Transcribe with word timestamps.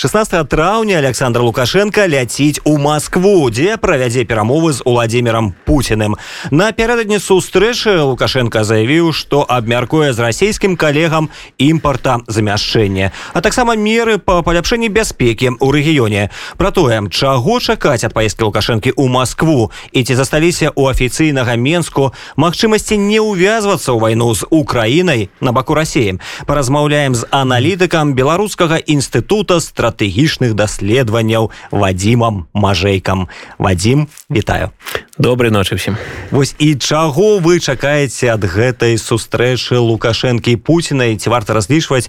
16 0.00 0.48
траўня 0.48 0.98
Александр 0.98 1.40
Лукашенко 1.40 2.06
ляціць 2.06 2.60
у 2.62 2.78
Маскву, 2.78 3.50
дзе 3.50 3.74
правядзе 3.82 4.22
перамовы 4.22 4.70
з 4.70 4.78
Уладзімірам 4.86 5.58
Пуціным. 5.66 6.14
Напярэдадні 6.54 7.18
сустрэчы 7.18 7.98
Лукашенко 8.06 8.62
заявіў, 8.62 9.10
што 9.10 9.42
абмяркуе 9.42 10.14
з 10.14 10.22
расійскім 10.22 10.78
калегам 10.78 11.34
імпарта 11.58 12.22
замяшчэння, 12.30 13.10
а 13.34 13.42
таксама 13.42 13.74
меры 13.74 14.22
па 14.22 14.38
паляпшэнні 14.46 14.86
бяспекі 14.86 15.58
ў 15.58 15.66
рэгіёне. 15.66 16.30
Пра 16.54 16.70
тое, 16.70 17.02
чаго 17.10 17.58
чакаць 17.58 18.06
ад 18.06 18.14
паездкі 18.14 18.46
Лукашэнкі 18.46 18.94
ў 18.94 19.10
Маскву 19.10 19.74
і 19.90 20.04
ці 20.06 20.14
засталіся 20.14 20.70
ў 20.78 20.94
афіцыйнага 20.94 21.58
Менску 21.58 22.14
магчымасці 22.38 23.02
не 23.02 23.18
ўвязвацца 23.18 23.90
ў 23.90 23.98
вайну 23.98 24.30
з 24.30 24.46
Украінай 24.46 25.26
на 25.42 25.50
баку 25.50 25.74
рассеем. 25.74 26.22
Паразмаўляем 26.46 27.18
з 27.18 27.26
аналітыкам 27.34 28.14
беларускага 28.14 28.78
інстытута 28.78 29.58
стратегії 29.58 29.87
стратэгічных 29.88 30.52
даследаванняў 30.52 31.50
вадзімам 31.72 32.46
мажэйкам. 32.52 33.28
Вадзім 33.58 34.08
вітаю 34.28 34.70
добрый 35.18 35.50
ночы 35.50 35.76
всем. 35.76 35.96
Вось 36.30 36.54
і 36.58 36.76
чаго 36.76 37.38
вы 37.38 37.58
чакаеце 37.58 38.30
ад 38.30 38.44
гэтай 38.46 38.94
сустрэчы 38.94 39.74
лукашэнкі 39.82 40.54
пуціна? 40.62 41.10
І 41.10 41.18
ці 41.18 41.28
варта 41.30 41.54
разлічваць 41.58 42.06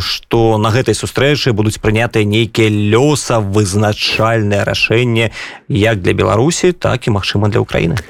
што 0.00 0.56
на 0.56 0.72
гэтай 0.72 0.96
сустрэчы 0.96 1.52
будуць 1.52 1.76
прынятыя 1.76 2.24
нейкія 2.24 2.72
лёса 2.72 3.40
вызначальнае 3.40 4.64
рашэнне 4.64 5.30
як 5.68 6.00
для 6.00 6.12
беларусі 6.12 6.72
так 6.72 7.06
і 7.06 7.10
магчыма 7.20 7.52
для 7.52 7.60
ўкраіны 7.60 8.00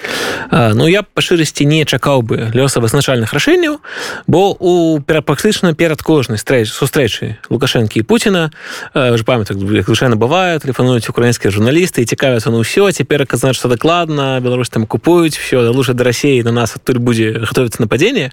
Ну 0.50 0.86
я 0.86 1.02
па 1.02 1.20
шырасці 1.20 1.66
не 1.66 1.82
чакаў 1.84 2.22
бы 2.22 2.54
лёса 2.54 2.78
вызначальных 2.78 3.34
рашэнняў 3.34 3.82
бо 4.26 4.54
у 4.54 5.00
перапрактычна 5.00 5.74
перад 5.74 6.02
кожнай 6.02 6.38
стрэч 6.38 6.70
сустрэчы 6.70 7.42
лукашэнкі 7.50 8.06
пуціна 8.06 8.54
ж 8.94 9.20
памят 9.26 9.50
як 9.50 9.58
звычайна 9.58 10.14
бывае 10.14 10.62
тэлефануюць 10.62 11.10
украінскія 11.10 11.50
журналісты 11.50 12.02
і 12.02 12.06
цікавяцца 12.06 12.54
на 12.54 12.62
ўсё 12.62 12.86
цяпер 12.94 13.26
казаць 13.26 13.58
што 13.58 13.66
дакладна 13.68 14.27
беларусь 14.40 14.68
там 14.68 14.86
купуюць 14.86 15.36
все 15.36 15.68
лучше 15.68 15.94
да 15.94 16.04
рассеі 16.04 16.42
на 16.42 16.52
нас 16.52 16.76
адтуль 16.76 17.00
будзе 17.00 17.32
готовіцца 17.44 17.82
нападзенне. 17.82 18.30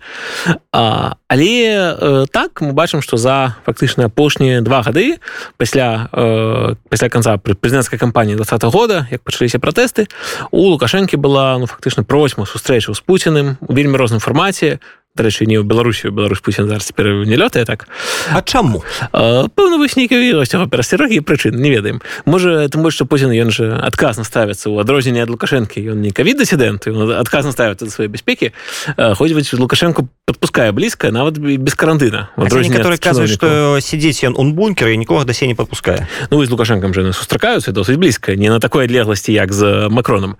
Але 0.72 1.54
э, 1.72 2.26
так 2.32 2.62
мы 2.62 2.72
бачым 2.74 3.02
што 3.02 3.18
за 3.18 3.56
фактычна 3.66 4.06
апошнія 4.12 4.62
два 4.62 4.82
гады 4.82 5.18
пасля 5.58 6.10
э, 6.12 6.76
пасля 6.90 7.10
канца 7.10 7.38
прэзідэнцкай 7.38 8.00
кампаніі 8.00 8.36
два 8.36 8.70
года 8.70 9.08
як 9.12 9.24
пачаліся 9.24 9.60
пратэсты 9.60 10.08
у 10.52 10.70
лукашэнкі 10.76 11.18
была 11.18 11.58
ну 11.58 11.66
фактычна 11.66 12.04
просьма 12.04 12.46
сустрэчу 12.46 12.94
з 12.94 13.02
пуціным 13.02 13.58
у 13.62 13.74
вельмі 13.74 13.98
розным 13.98 14.20
фармаце 14.20 14.80
дарэчы 15.16 15.48
не 15.48 15.56
ў 15.56 15.64
беларусію 15.64 16.12
беларусь 16.12 16.44
пуін 16.44 16.68
зараз 16.68 16.92
цяпер 16.92 17.24
не 17.24 17.40
лётае 17.40 17.64
так. 17.64 17.88
А 18.36 18.44
чаму 18.44 18.84
пэўна 19.16 19.80
вось 19.80 19.96
нейкая 19.96 20.20
яго 20.20 20.68
перасцерогі 20.68 21.24
прычын 21.24 21.56
не 21.56 21.72
ведаем 21.72 22.04
можа 22.28 22.68
тым 22.68 22.84
больш 22.84 23.00
што 23.00 23.08
пузін 23.08 23.32
ён 23.32 23.48
жа 23.56 23.80
адказна 23.80 24.28
ставіцца 24.28 24.68
ў 24.68 24.84
адрозненне 24.84 25.24
ад 25.24 25.32
лукашэнкі 25.32 25.80
ён 25.96 26.04
не 26.04 26.12
кавід 26.12 26.44
дысідэнт 26.44 26.92
адказна 27.16 27.56
ставіцца 27.56 27.88
да 27.88 27.92
сваёй 27.96 28.12
бяспекі 28.12 28.52
ходзіць 28.98 29.56
лукашэнку 29.56 30.12
подпускае 30.28 30.76
блізка 30.76 31.12
нават 31.16 31.40
без 31.40 31.76
карантына 31.80 32.36
который 32.36 33.00
казвае 33.00 33.32
што 33.32 33.80
сядзець 33.80 34.20
ён 34.28 34.36
он 34.36 34.52
бункер 34.52 34.92
і 34.92 35.00
нікога 35.00 35.24
да 35.24 35.32
се 35.32 35.48
не 35.48 35.56
подпускае 35.56 36.08
ну 36.28 36.44
з 36.44 36.52
лукашэнкам 36.52 36.92
жа 36.92 37.16
сустракаюцца 37.16 37.72
досыць 37.72 37.96
блізка 37.96 38.36
не 38.36 38.52
на 38.52 38.60
такой 38.60 38.92
адлегласці 38.92 39.32
як 39.32 39.54
з 39.56 39.88
макронам 39.88 40.36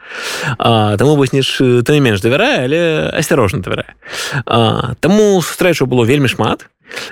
таму 0.60 1.16
вось 1.16 1.32
ніж 1.32 1.48
ты 1.88 1.90
не 1.96 2.04
менш 2.04 2.20
давярае 2.20 2.68
але 2.68 2.82
асцярожна 3.16 3.64
давярае 3.64 3.96
а 4.44 4.65
Таму 5.00 5.42
сустрэчу 5.42 5.86
было 5.90 6.06
вельмі 6.06 6.32
шмат 6.32 6.68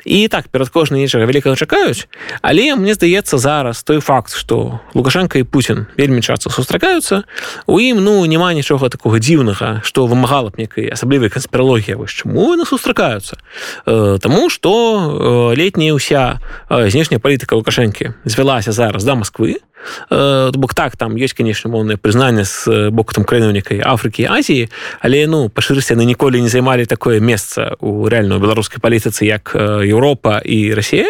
і 0.05 0.27
так 0.27 0.47
перад 0.47 0.69
кожнай 0.69 1.01
нечага 1.01 1.25
вялікага 1.25 1.55
чакаюць 1.55 2.07
але 2.41 2.75
мне 2.75 2.93
здаецца 2.93 3.37
зараз 3.37 3.83
той 3.83 3.99
факт 3.99 4.35
что 4.35 4.79
лукашенко 4.93 5.39
і 5.39 5.43
Путін 5.43 5.85
вельмі 5.97 6.21
часто 6.21 6.49
сустракаюцца 6.49 7.23
у 7.65 7.79
ім 7.79 8.03
ну 8.03 8.25
няма 8.25 8.53
нічога 8.53 8.89
такого 8.89 9.19
дзіўнага 9.19 9.81
что 9.83 10.07
вымагала 10.07 10.49
б 10.49 10.57
некай 10.57 10.89
асаблівай 10.89 11.29
канспіралогія 11.29 11.97
вось 11.97 12.11
чаму 12.11 12.53
яны 12.53 12.65
сустракаюцца 12.65 13.37
э, 13.85 14.19
Таму 14.21 14.49
что 14.49 15.51
э, 15.53 15.55
летняя 15.55 15.93
ўся 15.93 16.39
э, 16.69 16.89
знешняя 16.89 17.19
палітыка 17.19 17.55
лукашэнкі 17.55 18.13
звялася 18.25 18.71
зараз 18.71 19.03
да 19.03 19.15
Москвы. 19.15 19.61
Бок 20.09 20.73
так 20.73 20.95
там 20.95 21.15
ёсць 21.19 21.35
канечне 21.35 21.67
моўнае 21.67 21.97
прызнанне 21.99 22.45
з 22.47 22.87
боку 22.87 23.11
там 23.13 23.27
краінаўнікай 23.27 23.83
Афрыкі 23.83 24.31
Азіі 24.31 24.71
але 25.03 25.27
ну 25.27 25.49
па 25.49 25.59
шырасці 25.59 25.99
яны 25.99 26.07
ніколі 26.07 26.39
не 26.39 26.47
займалі 26.47 26.87
такое 26.87 27.19
месца 27.19 27.75
у 27.83 28.07
рэальную 28.07 28.39
беларускай 28.39 28.79
палітыцы 28.79 29.27
як 29.27 29.51
Еўропа 29.83 30.39
і 30.43 30.73
Расія 30.73 31.09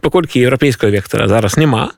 паколькі 0.00 0.42
еўрапейскага 0.42 0.92
вектара 0.92 1.28
зараз 1.28 1.56
няма 1.56 1.92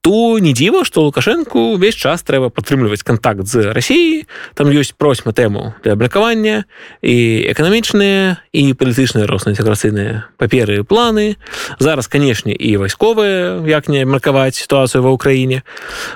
то 0.00 0.38
не 0.38 0.54
дзіва 0.54 0.86
што 0.86 1.02
лукашэнку 1.02 1.74
ўвесь 1.74 1.98
час 1.98 2.22
трэба 2.22 2.48
падтрымліваць 2.54 3.02
контакт 3.02 3.50
з 3.50 3.74
рассіяй 3.74 4.30
там 4.54 4.70
ёсць 4.70 4.94
просьма 4.94 5.34
тэму 5.34 5.74
для 5.82 5.98
абракавання 5.98 6.62
і 7.02 7.16
эканамічныя 7.50 8.38
і 8.54 8.62
палітычныя 8.78 9.26
роўна-інтэграцыйныя 9.26 10.30
паперы 10.38 10.86
планы. 10.86 11.36
Зараз 11.82 12.06
канешне 12.06 12.54
і 12.54 12.78
вайсковыя 12.78 13.66
як 13.66 13.90
не 13.90 14.06
абмеркаваць 14.06 14.54
сітуацыю 14.54 15.02
ва 15.02 15.10
ўкраіне 15.10 15.66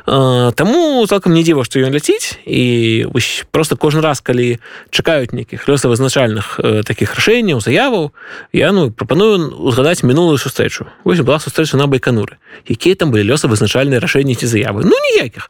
Таму 0.07 1.03
цалкам 1.11 1.35
не 1.35 1.43
дзіва 1.43 1.67
што 1.67 1.83
ён 1.83 1.91
ляціць 1.91 2.39
і 2.47 3.11
вось, 3.11 3.45
просто 3.51 3.75
кожны 3.75 4.01
раз 4.01 4.23
калі 4.23 4.63
чакаюць 4.95 5.35
нейкіх 5.35 5.67
лёсавызначальных 5.67 6.63
таких 6.87 7.11
рашэнняў 7.19 7.59
заяваў 7.59 8.15
я 8.55 8.71
ну 8.71 8.95
прапаную 8.95 9.20
узгадаць 9.27 10.03
мінулую 10.03 10.39
сустрэчу. 10.39 10.87
Вось 11.05 11.21
была 11.21 11.39
сустрэча 11.39 11.77
на 11.77 11.87
байкануры 11.87 12.41
якія 12.67 12.95
там 12.95 13.11
былі 13.11 13.25
лёсы 13.33 13.49
вызначальныя 13.49 14.01
рашэнні 14.01 14.35
ці 14.35 14.47
заявы? 14.47 14.85
Ну 14.85 14.93
ніякіх 14.93 15.49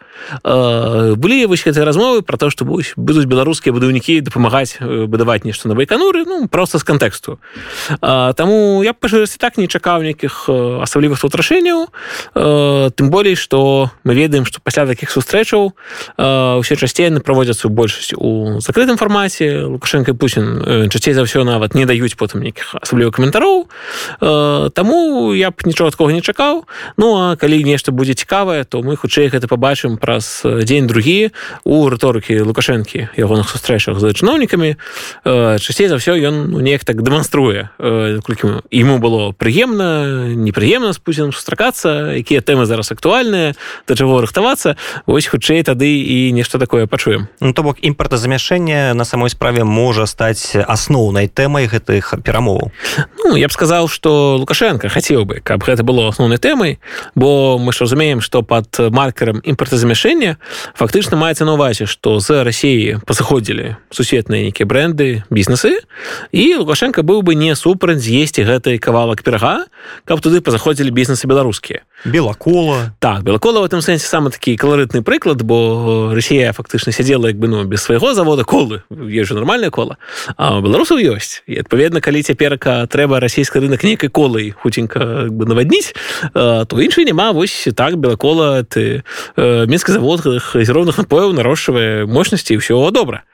былі 1.17 1.47
вось 1.47 1.65
гэтыя 1.65 1.85
размовы 1.85 2.23
про 2.23 2.37
то 2.37 2.51
што 2.51 2.65
будуць 2.65 2.95
будуць 2.97 3.27
беларускія 3.27 3.73
будаўнікі 3.73 4.21
дапамагаць 4.21 4.79
будаваць 4.81 5.45
нешта 5.45 5.69
на 5.69 5.75
байкануры 5.75 6.25
ну 6.27 6.49
просто 6.49 6.79
з 6.79 6.85
кантэксту 6.85 7.39
Таму 8.01 8.83
я 8.85 8.93
пажырасці 8.93 9.39
так 9.39 9.59
не 9.59 9.67
чакаў 9.67 10.03
нейкіх 10.03 10.49
асаблівых 10.49 11.21
тут 11.21 11.35
рашэнняў 11.35 11.89
тым 12.35 13.11
болей 13.11 13.35
што 13.35 13.91
мы 14.05 14.15
ведаем 14.15 14.47
што 14.47 14.61
пасля 14.63 14.87
такіх 14.87 15.11
сустрэчаў 15.11 15.73
усе 16.61 16.77
часцей 16.77 17.11
праводзяцца 17.21 17.69
большасць 17.69 18.15
у 18.17 18.61
закрытым 18.61 18.97
фармаце 18.97 19.67
лукашенко 19.67 20.15
Пусін 20.15 20.89
часцей 20.91 21.15
за 21.15 21.25
ўсё 21.25 21.45
нават 21.45 21.75
не 21.75 21.87
даюць 21.87 22.15
потым 22.15 22.43
нейкіх 22.43 22.77
асаблівых 22.77 23.17
каментароў 23.17 23.59
Таму 24.21 25.32
я 25.34 25.50
б 25.50 25.54
нічога 25.65 25.91
такого 25.91 26.10
не 26.10 26.21
чакаў. 26.21 26.65
Ну 26.97 27.16
а 27.16 27.37
калі 27.37 27.62
нешта 27.65 27.93
будзе 27.93 28.15
цікавае 28.15 28.65
то 28.65 28.82
мы 28.82 28.97
хутчэй 28.97 29.28
гэта 29.28 29.48
пабачым 29.48 29.97
праз 29.97 30.43
дзень 30.44 30.87
другі 30.87 31.31
у 31.65 31.88
рыторыкі 31.88 32.41
лукашэнкі 32.44 33.16
ягоных 33.16 33.50
сустрэчах 33.50 33.98
з 34.00 34.12
чыноўнікамі. 34.15 34.76
Часцей 35.60 35.88
за 35.88 35.97
ўсё 36.00 36.16
ён 36.16 36.54
ну, 36.54 36.60
неяк 36.60 36.84
так 36.84 37.03
дэманструе 37.03 37.71
колькі 37.78 38.62
ему 38.71 38.98
было 38.98 39.32
прыемна 39.32 40.31
непрыемна 40.34 40.92
з 40.92 40.98
пусіным 40.98 41.32
сустракацца 41.32 42.16
якія 42.16 42.41
тэмы 42.41 42.66
зараз 42.66 42.92
актуальныя 42.92 43.54
да 43.88 43.92
чаго 43.94 44.21
рыхтавацца. 44.21 44.77
Ось 45.06 45.27
хутчэй 45.27 45.62
тады 45.62 45.91
і 45.91 46.32
нешта 46.32 46.59
такое 46.59 46.87
пачуем. 46.87 47.28
Ну, 47.41 47.53
то 47.53 47.62
бок 47.62 47.78
імпартазамяшэнне 47.82 48.94
на 48.94 49.04
самой 49.04 49.31
справе 49.31 49.65
можа 49.65 50.06
стаць 50.06 50.56
асноўнай 50.56 51.28
тэмай 51.28 51.66
гэтых 51.66 52.15
перамоваў. 52.25 52.72
Ну, 53.25 53.37
я 53.37 53.48
б 53.50 53.53
сказаў 53.53 53.91
что 53.91 54.38
лукашенко 54.38 54.87
хацеў 54.87 55.27
бы 55.27 55.43
каб 55.43 55.66
гэта 55.66 55.83
было 55.83 56.06
асноўнай 56.06 56.38
тэмай 56.38 56.78
бо 57.19 57.59
мы 57.59 57.75
ж 57.75 57.83
разумеем 57.83 58.22
что 58.22 58.43
под 58.47 58.71
маркером 58.78 59.43
імпартазамяшэння 59.43 60.38
фактычна 60.78 61.19
маецца 61.19 61.44
на 61.44 61.59
увазе 61.59 61.91
что 61.91 62.22
з 62.22 62.47
Росіі 62.47 63.03
пасыходзілі 63.10 63.75
сусветныя 63.91 64.47
нейкія 64.47 64.71
бренды 64.71 65.27
бізнесы 65.30 65.83
і 66.30 66.45
лукашенко 66.63 67.03
быў 67.03 67.27
бы 67.27 67.34
не 67.34 67.59
супраць 67.59 67.98
з'есці 67.98 68.47
гэтай 68.47 68.78
кавалак 68.78 69.27
перага 69.27 69.66
каб 70.04 70.22
туды 70.22 70.41
пазаходзілі 70.41 70.91
бізнесы 70.91 71.27
беларускія. 71.27 71.83
Белакола. 72.04 72.95
Так 72.98 73.22
белакола 73.22 73.60
в 73.60 73.65
этом 73.65 73.83
сэнсе 73.83 74.07
самы 74.07 74.30
такі 74.30 74.57
каларытны 74.57 75.03
прыклад 75.03 75.42
бо 75.42 76.15
Росія 76.15 76.53
фактычна 76.53 76.92
сядзела 76.92 77.28
як 77.28 77.36
бы 77.36 77.48
ну 77.48 77.65
без 77.65 77.83
свайго 77.83 78.15
завода 78.15 78.45
колы 78.45 78.83
есть 78.91 79.28
же 79.28 79.34
нормальная 79.34 79.71
кола 79.71 79.98
а 80.36 80.60
беларусаў 80.60 81.03
ёсць. 81.03 81.42
І 81.47 81.60
адпаведна 81.60 82.01
калі 82.01 82.22
цяперка 82.22 82.86
трэба 82.86 83.21
расійскі 83.41 83.65
рынок 83.65 83.83
нейкай 83.84 84.09
колай 84.13 84.51
хуценька 84.53 85.33
бы 85.33 85.48
навадніць 85.48 85.97
то 86.33 86.77
іншай 86.77 87.04
няма 87.04 87.33
вось 87.33 87.69
так 87.75 87.97
белакола 87.97 88.63
ты 88.63 89.03
мінскі 89.37 89.97
завод 89.97 90.21
газіроўных 90.21 91.01
напояў 91.01 91.33
нарошчвае 91.33 92.04
мощнасці 92.04 92.60
ўсё 92.60 92.77
добра 92.92 93.25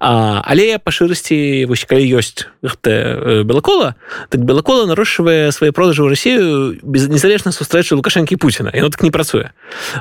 а, 0.00 0.40
але 0.44 0.80
па 0.80 0.90
шырасці 0.90 1.68
вось 1.68 1.84
калі 1.84 2.08
ёсць 2.16 2.48
белакола 2.64 3.94
так 4.32 4.40
белакола 4.40 4.88
нарошчвае 4.88 5.52
свае 5.52 5.72
продажы 5.72 6.02
ў 6.02 6.08
Росію 6.08 6.80
без 6.82 7.08
незалежна 7.08 7.52
сустрэчы 7.52 7.94
лукашэнкі 8.00 8.40
Пуціна 8.40 8.72
і 8.72 8.88
так 8.88 9.02
не 9.04 9.12
працуе 9.12 9.52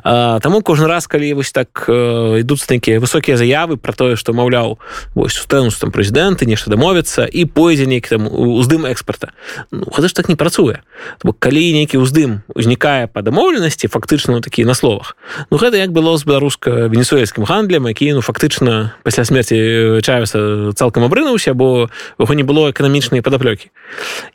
Таму 0.03 0.63
кожны 0.63 0.87
раз 0.87 1.07
калі 1.07 1.43
вось 1.43 1.51
так 1.51 1.85
ідуць 1.89 2.63
нейкія 2.69 3.03
высокія 3.03 3.35
заявы 3.35 3.75
про 3.75 3.91
тое 3.91 4.15
што 4.15 4.31
маўляў 4.31 4.79
вось 5.15 5.35
сустэнус 5.35 5.75
там 5.83 5.91
прэзідэнты 5.91 6.47
нешта 6.47 6.71
дамовіцца 6.71 7.27
і 7.27 7.43
пойдзе 7.45 7.85
нейкі 7.85 8.09
там 8.15 8.23
уздым 8.29 8.87
экспарта 8.87 9.33
ну, 9.71 9.85
гэта 9.89 10.07
ж 10.07 10.13
так 10.13 10.29
не 10.29 10.35
працуе. 10.35 10.81
Бо 11.23 11.33
калі 11.33 11.73
нейкі 11.73 12.01
ўздым 12.01 12.41
узнікае 12.53 13.07
па 13.07 13.21
дамоўленасці 13.21 13.87
фактычна 13.87 14.37
ну, 14.37 14.41
такі 14.41 14.65
на 14.65 14.73
словах 14.73 15.15
Ну 15.51 15.57
гэта 15.57 15.77
як 15.77 15.91
было 15.91 16.17
з 16.17 16.23
беларуска-венесуэльскім 16.25 17.45
гандлем 17.45 17.87
які 17.87 18.13
ну 18.13 18.21
фактычна 18.21 18.93
пасля 19.03 19.25
смерти 19.25 20.01
чавеса 20.01 20.73
цалкам 20.73 21.03
абрынуўся 21.03 21.53
бо 21.53 21.89
яго 22.19 22.33
не 22.33 22.43
было 22.43 22.71
эканамічнай 22.71 23.21
падаплёкі. 23.21 23.71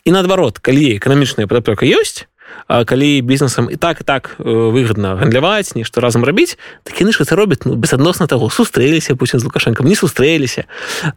І 0.04 0.10
наадварот 0.10 0.58
калі 0.58 0.96
эканамічная 0.98 1.46
падаплёка 1.46 1.86
ёсць 1.86 2.26
калі 2.68 3.20
бізнесам 3.22 3.68
і 3.70 3.76
так 3.76 4.00
і 4.00 4.04
так 4.04 4.36
выгодна 4.38 5.16
гандляваць 5.16 5.74
нешта 5.74 6.00
разам 6.00 6.24
рабіць 6.24 6.58
так 6.84 7.00
яны 7.00 7.12
ж 7.12 7.20
гэта 7.22 7.36
робяць 7.36 7.64
ну, 7.64 7.74
безадносна 7.74 8.26
таго. 8.26 8.50
Сустрэліся 8.50 9.16
Пуін 9.16 9.40
з 9.40 9.44
лукашэнкам 9.44 9.86
не 9.86 9.94
сустрэліся. 9.94 10.64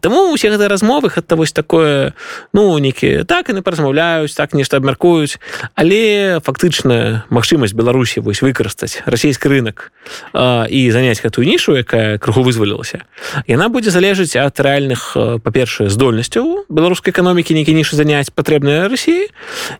Таму 0.00 0.32
усе 0.32 0.50
гэтыя 0.50 0.68
размовы 0.68 1.10
это 1.14 1.36
вось 1.36 1.52
такое 1.52 2.14
ну 2.52 2.78
нейкі 2.78 3.24
так 3.24 3.48
яны 3.48 3.62
паразмаўляюць 3.62 4.34
так 4.34 4.54
нешта 4.54 4.76
абмяркуюць. 4.76 5.38
Але 5.74 6.40
фактычна 6.44 7.24
магчымасць 7.30 7.74
беларусі 7.74 8.20
вось 8.20 8.42
выкарыстаць 8.42 9.02
расійскі 9.06 9.48
рынок 9.48 9.92
а, 10.32 10.66
і 10.68 10.90
заняць 10.90 11.20
гэтую 11.22 11.46
нішу 11.46 11.76
якая 11.78 12.18
крыху 12.18 12.42
вызвалілася 12.42 13.04
яна 13.46 13.68
будзе 13.68 13.90
залежыць 13.94 14.36
ад 14.36 14.60
рэальных 14.60 15.14
па-першае 15.44 15.88
здольнасцяў 15.92 16.68
беларускай 16.68 17.12
эканомікі 17.12 17.56
нейкі 17.56 17.74
нішы 17.76 17.96
заняць 17.96 18.30
патрэбныя 18.34 18.88
рассіі 18.88 19.28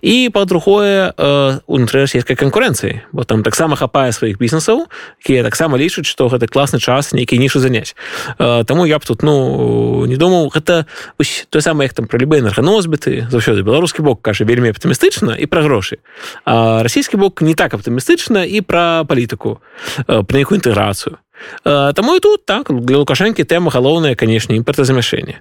і 0.02 0.16
па-другое 0.34 1.12
унутры 1.66 2.04
расійскай 2.04 2.36
канкурэнцыі 2.36 3.02
бо 3.12 3.24
там 3.24 3.42
таксама 3.42 3.76
хапае 3.76 4.12
сваіх 4.12 4.38
бізнесаў 4.38 4.86
якія 5.22 5.44
таксама 5.44 5.78
лічаць 5.78 6.06
што 6.06 6.28
гэта 6.28 6.48
класны 6.48 6.78
час 6.78 7.12
нейкі 7.12 7.38
нішу 7.38 7.60
заняць 7.60 7.94
Таму 8.38 8.86
я 8.86 8.98
б 8.98 9.04
тут 9.04 9.22
ну 9.22 10.06
не 10.06 10.16
думаў 10.16 10.50
гэта 10.54 10.86
той 11.50 11.62
самы 11.62 11.88
як 11.88 11.92
там 11.92 12.06
пра 12.06 12.18
любыя 12.18 12.40
энерганосбіты 12.40 13.28
заўсёды 13.30 13.62
беларускі 13.62 14.02
бок 14.02 14.22
кажа 14.22 14.44
вельмі 14.44 14.72
аптымістычна 14.72 15.36
і 15.36 15.46
пра 15.46 15.62
грошы 15.62 15.98
а 16.44 16.82
расійскі 16.82 17.16
бок 17.16 17.42
не 17.42 17.54
так 17.54 17.74
аптымістычна 17.74 18.44
і 18.44 18.60
пра 18.60 19.04
палітыку 19.04 19.60
пра 20.06 20.34
нейкую 20.34 20.58
інтэграцыю 20.58 21.18
Таму 21.64 22.16
і 22.16 22.20
тут 22.20 22.44
так. 22.44 22.70
Для 22.70 22.98
лукашэнкі 22.98 23.44
тэма 23.44 23.70
галоўная 23.70 24.14
канешне 24.14 24.56
імпартазамяшэнне 24.56 25.40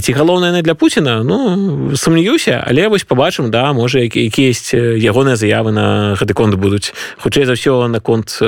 ці 0.00 0.12
галоўная 0.12 0.52
не 0.52 0.62
для 0.62 0.74
Пуціна 0.74 1.22
ну 1.22 1.96
сумнююся 1.96 2.64
але 2.66 2.88
вось 2.88 3.04
побачым 3.04 3.50
да 3.50 3.72
можа 3.72 4.00
якісь 4.00 4.74
ягоныя 4.74 5.36
заявы 5.36 5.72
на 5.72 6.14
гэты 6.14 6.34
конт 6.34 6.54
будуць 6.54 6.92
хутчэй 7.18 7.44
за 7.44 7.54
ўсё 7.54 7.88
наконт 7.88 8.38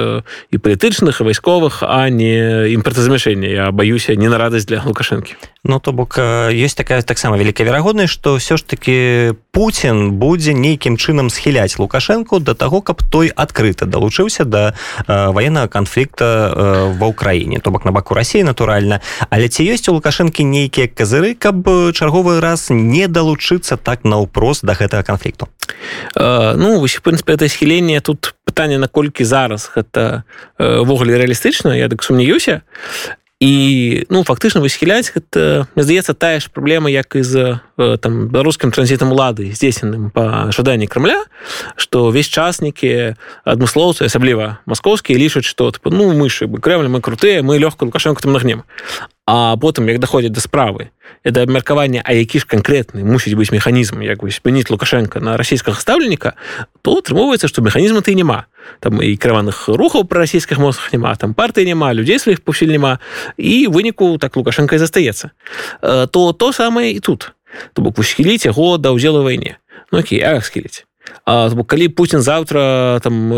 і 0.50 0.56
палітычных 0.58 1.20
і 1.20 1.24
вайсковых 1.24 1.82
а 1.82 2.08
не 2.08 2.72
імпартазамяшэння 2.74 3.48
я 3.48 3.70
баюся 3.70 4.14
не 4.14 4.28
на 4.28 4.38
радасць 4.38 4.66
для 4.66 4.82
лукашэнкі 4.84 5.36
Ну 5.66 5.80
то 5.80 5.92
бок 5.92 6.14
ёсць 6.54 6.78
такая 6.78 7.02
таксама 7.02 7.34
вялікая 7.34 7.66
верагоднасць 7.66 8.14
што 8.14 8.38
ўсё 8.38 8.54
ж 8.54 8.62
таки 8.62 9.34
Пуін 9.50 10.14
будзе 10.14 10.54
нейкім 10.54 10.94
чынам 10.94 11.26
схіляць 11.26 11.74
лукашэнку 11.82 12.38
да 12.38 12.54
таго 12.54 12.78
каб 12.86 13.02
той 13.02 13.34
адкрыта 13.34 13.82
далучыўся 13.90 14.46
да 14.46 14.78
ваеннага 15.08 15.66
канфлікта 15.66 16.94
ва 16.94 17.06
ўкраіне. 17.10 17.58
То 17.58 17.74
бок 17.74 17.82
на 17.82 17.90
баку 17.90 18.14
рассіі 18.14 18.46
натуральна. 18.46 19.02
Але 19.30 19.50
ці 19.50 19.66
ёсць 19.66 19.90
у 19.90 19.98
лукашэнкі 19.98 20.46
нейкія 20.46 20.86
казыры 20.86 21.34
каб 21.34 21.66
чарговы 21.90 22.38
раз 22.38 22.70
не 22.70 23.10
далучыцца 23.10 23.74
так 23.74 24.06
наўпрост 24.06 24.62
да 24.62 24.78
гэтага 24.78 25.02
канфлікту? 25.02 25.50
Ну 26.14 26.78
вось 26.78 27.00
прынпе 27.02 27.34
это 27.34 27.48
схіленне 27.48 28.00
тут 28.00 28.38
пытанне 28.46 28.78
наколькі 28.78 29.26
зараз 29.26 29.66
гэта 29.74 30.22
ввогуле 30.58 31.18
рэалістычна 31.18 31.74
я 31.74 31.90
дык 31.90 32.06
сумнеюся 32.06 32.62
і 33.40 34.06
ну 34.08 34.24
фактычна 34.24 34.64
высхіляць 34.64 35.12
гэта 35.12 35.68
здаецца 35.76 36.16
тая 36.16 36.40
ж 36.40 36.48
праблема 36.48 36.88
як 36.88 37.16
і 37.16 37.22
за 37.22 37.60
там 37.76 38.32
беларускім 38.32 38.72
транзітам 38.72 39.12
улады 39.12 39.52
здзейсненым 39.52 40.08
па 40.08 40.48
жаданні 40.56 40.88
крамля 40.88 41.20
што 41.76 42.08
ўвесь 42.08 42.32
часнікі 42.32 43.12
адмыслоўцы 43.44 44.08
асабліва 44.08 44.64
маскоўскія 44.64 45.20
лічаць 45.20 45.44
што 45.44 45.68
ну 45.84 46.16
мышы 46.16 46.48
бы 46.48 46.64
крэмль 46.64 46.88
мы 46.88 47.04
крутыя 47.04 47.44
мы 47.44 47.60
лёгка 47.60 47.84
лукашэнку 47.84 48.22
там 48.24 48.32
нагнем. 48.32 48.64
А 49.26 49.56
потым 49.56 49.88
як 49.88 49.98
даходзяць 49.98 50.32
да 50.32 50.40
справы 50.40 50.90
это 51.24 51.42
абмеркаванне 51.42 52.02
а 52.04 52.12
які 52.12 52.38
ж 52.38 52.46
канкрэтны 52.46 53.04
мусіць 53.04 53.34
быць 53.34 53.50
механізм 53.50 54.02
як 54.02 54.22
бы 54.22 54.30
спыніць 54.30 54.70
лукашенко 54.70 55.20
на 55.20 55.36
расійскага 55.36 55.80
стаўленніка 55.80 56.34
то 56.82 56.98
атрымоўваецца 56.98 57.48
што 57.48 57.62
механізма 57.62 58.00
ты 58.00 58.14
няма 58.14 58.46
там 58.80 59.02
і 59.02 59.16
краваных 59.16 59.68
рухаў 59.68 60.04
пра 60.04 60.22
расійскіх 60.26 60.58
мозгах 60.58 60.92
няма 60.92 61.14
там 61.16 61.34
партыі 61.34 61.66
няма 61.66 61.92
людзей 61.94 62.18
сваіх 62.18 62.40
пусіль 62.40 62.72
няма 62.72 62.98
і 63.36 63.66
выніку 63.68 64.18
так 64.18 64.36
лукашенко 64.36 64.74
і 64.74 64.78
застаецца 64.78 65.30
то 65.82 66.32
то 66.32 66.52
самае 66.52 66.92
і 66.92 67.00
тут. 67.00 67.32
То 67.72 67.82
бок 67.82 67.98
усхіліць 67.98 68.46
яго 68.46 68.76
да 68.78 68.92
ўдзелу 68.92 69.22
вайне 69.22 69.58
ну 69.92 69.98
окей 69.98 70.20
а 70.22 70.40
схіліць 70.40 70.84
А, 71.24 71.50
калі 71.50 71.88
Путін 71.88 72.20
завтра 72.22 73.00
там 73.02 73.30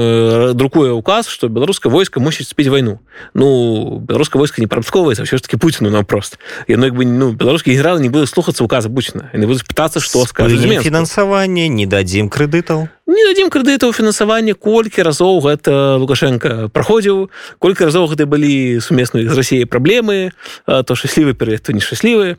друкуе 0.56 0.90
указ 0.92 1.28
что 1.28 1.48
беларускае 1.48 1.92
войска 1.92 2.20
мусіць 2.20 2.48
спіць 2.48 2.68
вайну 2.68 3.00
ну 3.34 3.98
беларускае 3.98 4.38
войска 4.40 4.60
не 4.60 4.66
прапсковваецца 4.66 5.24
ўсё 5.24 5.36
ж 5.36 5.42
таки 5.42 5.56
Пуціну 5.56 5.90
напрост. 5.90 6.38
Яно 6.68 6.86
як 6.86 6.94
бы 6.94 7.04
ну 7.04 7.32
беларускі 7.32 7.72
генерал 7.72 7.98
не 7.98 8.08
буду 8.08 8.26
слухацца 8.26 8.64
указа 8.64 8.88
Пуціна 8.88 9.30
не 9.32 9.46
будуць 9.46 9.64
пытацца 9.64 10.00
што 10.00 10.24
фінансаванне 10.26 11.68
не 11.68 11.86
дадзім 11.86 12.28
крэдытаў 12.28 12.88
не 13.08 13.22
дадзім 13.24 13.48
крэдытаў 13.48 13.92
фінансавання 13.92 14.54
колькі 14.54 15.02
разоў 15.02 15.40
гэта 15.40 15.96
лукашенко 15.96 16.68
праходзіў 16.68 17.30
колькі 17.58 17.88
разоў 17.88 18.08
гэты 18.12 18.26
былі 18.26 18.80
сумесныя 18.80 19.28
з 19.28 19.34
рассіяй 19.34 19.66
праблемы 19.66 20.32
то 20.66 20.92
шчаслівы 20.94 21.32
перыяд 21.32 21.64
то 21.64 21.72
нешчаслівы 21.72 22.36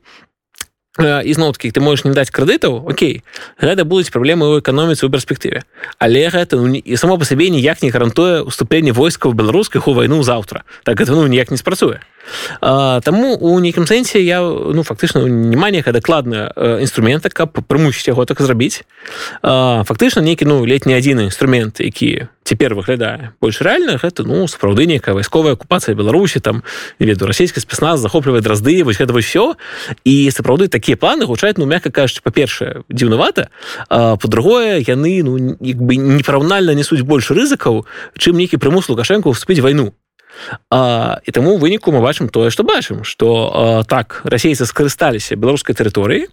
ізноўкі 0.97 1.69
ты 1.69 1.80
можаш 1.80 2.06
не 2.06 2.18
даць 2.18 2.33
крэдытаў 2.33 2.89
Окей. 2.89 3.21
Гэта 3.62 3.86
будуць 3.86 4.09
праблемы 4.09 4.50
ў 4.50 4.65
эканоміцы 4.65 5.06
ў 5.06 5.13
перспектыве 5.13 5.62
але 6.01 6.30
гэта 6.33 6.57
ну, 6.57 6.74
і 6.74 6.95
само 6.97 7.21
па 7.21 7.30
сабе 7.30 7.53
ніяк 7.53 7.86
не 7.86 7.94
гарантуе 7.94 8.41
уступленне 8.41 8.91
войскаў 8.91 9.38
беларускіх 9.38 9.86
у 9.88 9.94
вайну 9.94 10.24
заўтра 10.24 10.65
так 10.83 10.97
это 11.01 11.13
ну 11.13 11.27
ніяк 11.27 11.51
не 11.51 11.57
спрацуе 11.62 12.01
А, 12.62 13.01
таму 13.01 13.36
у 13.36 13.59
нейкім 13.59 13.88
сэнсе 13.88 14.21
я 14.21 14.41
ну 14.41 14.83
фактычна 14.83 15.25
няма 15.25 15.71
нейкая 15.71 15.94
дакладная 15.94 16.51
інструмента 16.81 17.30
каб 17.30 17.56
прымусіць 17.68 18.09
яго 18.09 18.25
так 18.25 18.42
зрабіць 18.42 18.83
фактычна 19.42 20.21
нейкі 20.21 20.45
ну 20.45 20.65
ледь 20.65 20.85
не 20.85 20.94
адзіны 20.94 21.30
інструмент 21.30 21.80
які 21.80 22.30
цяпер 22.44 22.75
выглядае 22.75 23.33
больш 23.42 23.62
рэальна 23.62 23.97
гэта 24.01 24.24
ну 24.25 24.47
сапраўды 24.47 24.85
нейкая 24.85 25.15
вайсковая 25.15 25.53
акупацыя 25.53 25.95
беларусі 25.95 26.39
там 26.39 26.63
веду 27.00 27.25
расійскі 27.25 27.62
спецназ 27.62 28.00
захоплівае 28.00 28.42
дразды 28.42 28.83
вось 28.83 29.00
гэта 29.00 29.13
ўсё 29.13 29.56
і 30.03 30.15
сапраўды 30.30 30.68
такія 30.79 30.95
планы 30.95 31.27
гучаць 31.27 31.59
ну 31.59 31.68
мякка 31.68 31.92
кажучы 31.92 32.23
па-першае 32.23 32.87
дзіўнавата 32.87 33.51
по-другое 33.92 34.80
яны 34.80 35.19
ну 35.23 35.35
як 35.59 35.77
бы 35.83 35.99
непараўнальна 35.99 36.73
несуць 36.73 37.04
больш 37.04 37.31
рызыкаў 37.35 37.83
чым 38.15 38.39
нейкі 38.39 38.57
прымус 38.57 38.87
лукашэнку 38.87 39.35
вступіць 39.35 39.59
вайну. 39.59 39.92
А, 40.69 41.19
і 41.25 41.31
таму 41.31 41.57
выніку 41.57 41.92
мы 41.92 41.99
бачым 41.99 42.30
тое 42.30 42.49
што 42.54 42.63
бачым 42.63 43.04
што 43.04 43.83
так 43.89 44.21
расейцы 44.23 44.63
скарысталіся 44.63 45.35
беларускай 45.35 45.75
тэрыторыі 45.75 46.30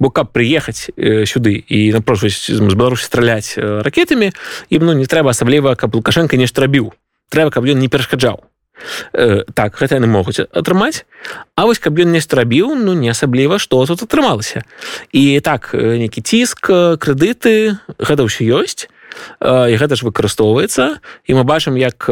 бо 0.00 0.10
каб 0.10 0.32
прыехаць 0.34 0.90
э, 0.96 1.22
сюды 1.28 1.62
і 1.62 1.92
напрошваць 1.94 2.50
з 2.50 2.74
беларусі 2.74 3.04
страляць 3.04 3.54
э, 3.54 3.84
ракетамі 3.84 4.32
ім 4.74 4.82
ну 4.82 4.92
не 4.98 5.06
трэба 5.06 5.30
асабліва 5.30 5.76
каб 5.76 5.94
лукашенко 5.94 6.34
нешта 6.40 6.66
рабіў. 6.66 6.92
Трэба 7.30 7.54
каб 7.54 7.68
ён 7.68 7.78
не 7.78 7.88
перашкаджаў 7.88 8.42
э, 9.12 9.44
так 9.54 9.78
гэта 9.78 10.00
яны 10.00 10.06
могуць 10.06 10.40
атрымаць 10.40 11.04
А 11.56 11.64
вось 11.64 11.78
каб 11.78 11.98
ён 11.98 12.12
нешта 12.12 12.36
рабіў 12.36 12.74
ну 12.74 12.92
не 12.92 13.08
асабліва 13.08 13.58
што 13.58 13.84
тут 13.86 14.02
атрымалася 14.04 14.64
і 15.12 15.40
так 15.40 15.72
нейкі 15.72 16.20
ціск 16.20 16.68
крэдыты 17.00 17.78
гэта 17.98 18.26
ўсё 18.26 18.44
ёсць 18.60 18.90
і 19.40 19.74
гэта 19.78 19.94
ж 19.96 20.04
выкарыстоўваецца 20.04 20.98
і 21.26 21.30
мы 21.38 21.42
бачым 21.46 21.78
як 21.78 22.06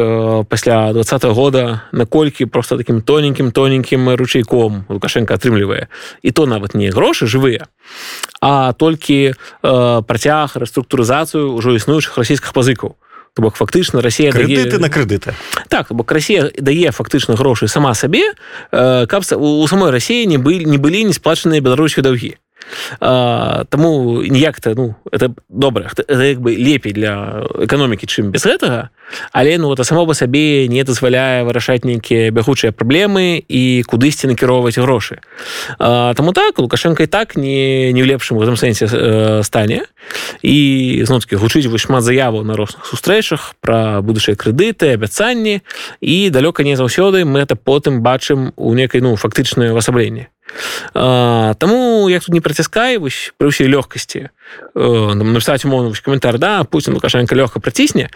пасля 0.47 0.93
два 0.93 1.03
-го 1.03 1.33
года 1.33 1.81
наколькі 1.91 2.45
просто 2.45 2.77
таким 2.77 3.01
тоненькім 3.01 3.51
тоненькім 3.51 4.15
ручейком 4.15 4.85
лукашенко 4.89 5.33
атрымлівае 5.33 5.87
і 6.21 6.31
то 6.31 6.45
нават 6.45 6.75
не 6.75 6.89
грошы 6.89 7.27
жывыя 7.27 7.67
а 8.41 8.73
толькі 8.73 9.33
працяг 9.61 10.55
рэструктурызацыю 10.55 11.53
ўжо 11.55 11.75
існуючых 11.75 12.17
расійскіх 12.17 12.53
пазыкаў 12.53 12.95
То 13.33 13.41
бок 13.41 13.55
фактычна 13.55 14.01
Росія 14.01 14.31
крэдыты 14.31 14.77
дае... 14.77 14.79
на 14.79 14.89
крэдыты 14.89 15.33
так 15.67 15.89
бок 15.89 16.11
Росія 16.11 16.51
дае 16.57 16.91
фактычна 16.91 17.35
грошы 17.35 17.67
сама 17.67 17.93
сабе 17.93 18.33
каб 18.71 19.23
у 19.37 19.67
самой 19.67 19.91
рассіі 19.91 20.27
не 20.27 20.37
былі 20.37 20.65
не 20.65 20.77
былі 20.77 21.03
не 21.03 21.13
сплачаныя 21.13 21.61
беларусі 21.61 22.01
даўгі 22.01 22.37
Таму 22.99 24.21
ніяк-то 24.23 24.73
ну 24.75 24.95
это 25.11 25.33
добра 25.49 25.91
як 26.07 26.39
бы 26.41 26.55
лепей 26.55 26.93
для 26.93 27.45
эканомікі 27.59 28.07
чым 28.07 28.31
без 28.31 28.45
гэтага. 28.45 28.89
Але 29.31 29.57
ну 29.57 29.71
это 29.73 29.83
само 29.83 30.05
по 30.05 30.13
сабе 30.13 30.67
не 30.67 30.83
дазваляе 30.83 31.43
вырашаць 31.43 31.83
нейкія 31.83 32.31
бягучыя 32.31 32.71
праблемы 32.71 33.43
і 33.47 33.83
кудысьці 33.87 34.27
накіроўваць 34.27 34.77
грошы. 34.77 35.19
Таму 35.77 36.33
так 36.33 36.59
лукашенко 36.59 37.03
і 37.03 37.07
так 37.07 37.35
не 37.35 37.91
не 37.93 38.01
ў 38.01 38.07
лепшым 38.07 38.39
гэтым 38.39 38.57
сэнсе 38.57 39.43
стане. 39.43 39.85
І 40.41 41.03
зноўкі 41.05 41.37
гучыць 41.37 41.67
вы 41.69 41.77
шмат 41.77 42.03
заяваў 42.03 42.43
на 42.43 42.55
розных 42.55 42.85
сустрэчах 42.85 43.55
пра 43.61 44.01
будучыя 44.01 44.35
крэдыты 44.35 44.93
абяцанні. 44.93 45.61
І 46.01 46.29
далёка 46.29 46.63
не 46.63 46.75
заўсёды 46.75 47.25
мы 47.25 47.39
это 47.43 47.55
потым 47.55 48.01
бачым 48.01 48.53
у 48.55 48.73
некай 48.73 49.01
ну 49.01 49.15
фактычнае 49.15 49.71
ўвасабленне 49.71 50.32
Таму 50.93 52.09
як 52.09 52.23
тут 52.23 52.33
не 52.33 52.41
праціскай 52.41 52.97
вось 52.97 53.33
пры 53.37 53.49
ўсей 53.49 53.67
лёгкасці 53.69 54.29
напісаць 54.75 55.65
умоўна 55.65 55.93
каментар 55.97 56.37
да 56.37 56.63
Пуін 56.63 56.97
лукашенко 56.99 57.35
лёгка 57.35 57.59
працісне 57.59 58.09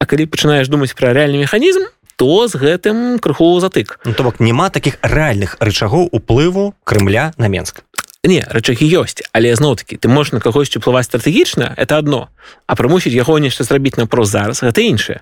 А 0.00 0.04
калі 0.04 0.26
пачынаеш 0.26 0.68
думаць 0.68 0.96
пра 0.96 1.12
рэальны 1.16 1.40
механізм 1.40 1.88
то 2.20 2.44
з 2.48 2.60
гэтым 2.60 3.16
крыху 3.16 3.56
затык. 3.64 3.96
Ну, 4.04 4.12
то 4.12 4.22
бок 4.22 4.40
няма 4.40 4.68
таких 4.68 5.00
рэальных 5.00 5.56
рычагоў 5.56 6.12
уплыву 6.12 6.74
Крымля 6.84 7.32
на 7.38 7.48
Менск 7.48 7.80
не 8.24 8.44
рычагі 8.44 8.84
ёсць 9.00 9.24
але 9.32 9.54
зноў-таки 9.56 9.96
ты 9.96 10.08
можешь 10.08 10.32
на 10.32 10.40
кагось 10.40 10.76
уплываць 10.76 11.08
стратэгічна 11.08 11.72
это 11.76 11.96
одно 11.96 12.28
а 12.66 12.76
прымусіць 12.78 13.12
яго 13.12 13.38
нешта 13.42 13.64
зрабіць 13.64 13.98
напрост 13.98 14.32
зараз 14.32 14.62
гэта 14.62 14.80
іншае. 14.86 15.20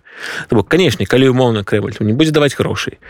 Бок 0.50 0.68
канешне 0.68 1.06
калі 1.08 1.32
умоўна 1.32 1.64
крэваль 1.64 1.96
не 2.00 2.12
будзе 2.12 2.32
даваць 2.32 2.52
грошай 2.58 3.00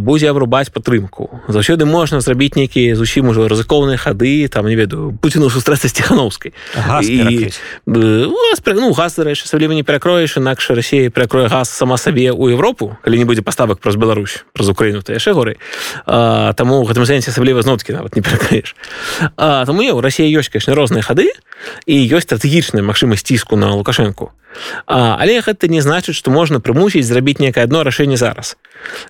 будзе 0.00 0.30
абрубаць 0.30 0.72
падтрымку. 0.72 1.42
Заўсёды 1.48 1.84
можна 1.84 2.20
зрабіць 2.20 2.56
нейкія 2.56 2.96
зусім 2.96 3.28
ужо 3.28 3.48
рызыкоўныя 3.48 4.00
хады 4.00 4.48
там 4.48 4.66
не 4.66 4.76
ведаю 4.76 5.12
пуціну 5.20 5.50
сустрэцца 5.50 5.88
сціхановскай 5.88 6.54
ну 8.80 8.92
газ 8.92 9.18
рэч 9.18 9.44
асабліва 9.44 9.74
не 9.74 9.82
перакроеш 9.82 10.36
інакш 10.36 10.70
Росія 10.70 11.10
перакрое 11.10 11.48
газ 11.48 11.68
сама 11.68 11.96
сабе 11.96 12.32
ў 12.32 12.56
Европу 12.56 12.96
калі 13.04 13.18
не 13.18 13.28
будзе 13.28 13.42
паставак 13.42 13.78
праз 13.80 13.96
Беларусь 13.96 14.44
праз 14.52 14.68
Украіну 14.72 15.02
то 15.02 15.12
яшчэ 15.12 15.36
горы 15.36 15.60
таму 16.06 16.80
гэтым 16.88 17.04
сэнсе 17.04 17.30
асабліва 17.30 17.62
зноткі 17.62 17.92
нават 17.92 18.16
не 18.16 18.22
перакаеш 18.22 18.72
А, 19.36 19.64
тому 19.66 19.82
є 19.82 19.92
у 19.92 20.00
Росії 20.00 20.36
ёсць 20.36 20.48
конечно 20.48 20.74
розныя 20.74 21.02
хады 21.02 21.28
і 21.86 21.96
ёсць 22.12 22.28
стратэгічная 22.28 22.82
магчымасць 22.82 23.24
ціску 23.24 23.56
на 23.56 23.74
лукашэнку 23.74 24.32
а, 24.86 25.16
але 25.20 25.40
гэта 25.40 25.68
не 25.68 25.80
значыць 25.80 26.16
што 26.16 26.30
можна 26.30 26.60
прымусіць 26.60 27.06
зрабіць 27.06 27.40
некае 27.40 27.64
одно 27.64 27.82
рашэнне 27.82 28.16
зараз. 28.16 28.56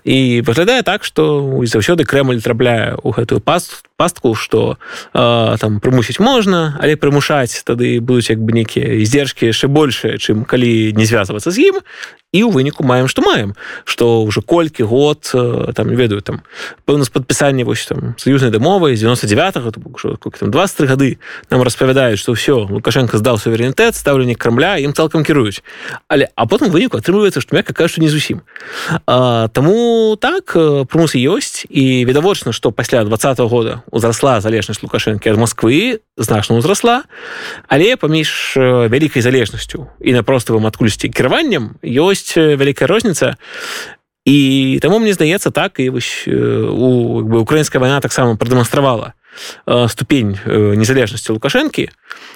І 0.03 0.41
выглядае 0.41 0.83
так 0.83 1.03
што 1.03 1.43
заўсёды 1.63 2.03
крэмль 2.03 2.41
трапляе 2.41 2.95
ў 2.95 3.09
гэтую 3.15 3.39
паст 3.39 3.83
пастку 3.97 4.35
што 4.35 4.77
там 5.13 5.79
прымусіць 5.81 6.21
можна 6.21 6.77
але 6.79 6.95
прымушаць 6.95 7.65
тады 7.65 7.99
будуць 7.99 8.29
як 8.29 8.39
бы 8.39 8.53
нейкія 8.53 9.01
здзержкі 9.03 9.49
яшчэ 9.49 9.67
большыя 9.67 10.21
чым 10.21 10.45
калі 10.45 10.93
не 10.93 11.05
звязвацца 11.05 11.51
з 11.51 11.73
ім 11.73 11.81
і 12.37 12.45
ў 12.45 12.53
выніку 12.53 12.85
маем 12.85 13.09
што 13.09 13.25
маем. 13.25 13.57
Што 13.83 14.21
ўжо 14.21 14.45
колькі 14.45 14.85
год 14.85 15.25
там 15.73 15.87
ведаю 15.89 16.21
там 16.21 16.45
пэўна 16.85 17.03
з 17.03 17.09
падпісання 17.09 17.65
вось 17.65 17.89
там 17.89 18.13
саюзнай 18.21 18.53
дамовы 18.53 18.93
99 18.93 19.53
там 20.37 20.51
23 20.51 20.87
гады 20.87 21.09
нам 21.49 21.65
распавядаюць 21.65 22.21
што 22.21 22.37
ўсё 22.37 22.69
лукашенко 22.69 23.17
здаў 23.17 23.41
суверэнітэт 23.41 23.97
стаўленне 23.97 24.35
крамля 24.35 24.77
ім 24.77 24.93
цалкам 24.93 25.23
кіруюць. 25.23 25.63
Але 26.07 26.29
а 26.35 26.45
потым 26.45 26.69
выніку 26.69 27.01
атрымліваецца 27.01 27.41
што 27.41 27.55
мякка 27.55 27.73
кажу 27.73 28.01
не 28.01 28.09
зусім. 28.09 28.45
А, 29.07 29.47
таму 29.49 30.15
так 30.21 30.53
прымусы 30.53 31.17
ёсць 31.17 31.65
і 31.69 32.05
відавочна 32.05 32.51
што 32.51 32.71
пасля 32.71 33.03
два 33.03 33.17
года 33.47 33.81
узрасла 33.91 34.41
залежнасць 34.41 34.83
лукашэнкі 34.83 35.29
ад 35.31 35.37
Москвы 35.37 35.99
значна 36.17 36.57
ўзрасла 36.59 37.07
але 37.67 37.95
паміж 37.95 38.57
вялікай 38.57 39.21
залежнасцю 39.21 39.87
і 40.01 40.13
на 40.13 40.23
проставым 40.23 40.67
адкульсьці 40.67 41.09
кіраваннем 41.09 41.79
ёсць 41.83 42.26
вялікая 42.35 42.87
розніца 42.87 43.35
і 44.27 44.79
таму 44.81 44.99
мне 44.99 45.13
здаецца 45.13 45.51
так 45.51 45.79
і 45.79 45.89
вось 45.89 46.27
у 46.27 47.23
бы 47.23 47.39
украінская 47.39 47.79
вайна 47.79 48.01
таксама 48.01 48.35
прадэманстравала 48.35 49.13
ступень 49.87 50.37
незалежнасці 50.45 51.31
лукашэнкі 51.37 51.89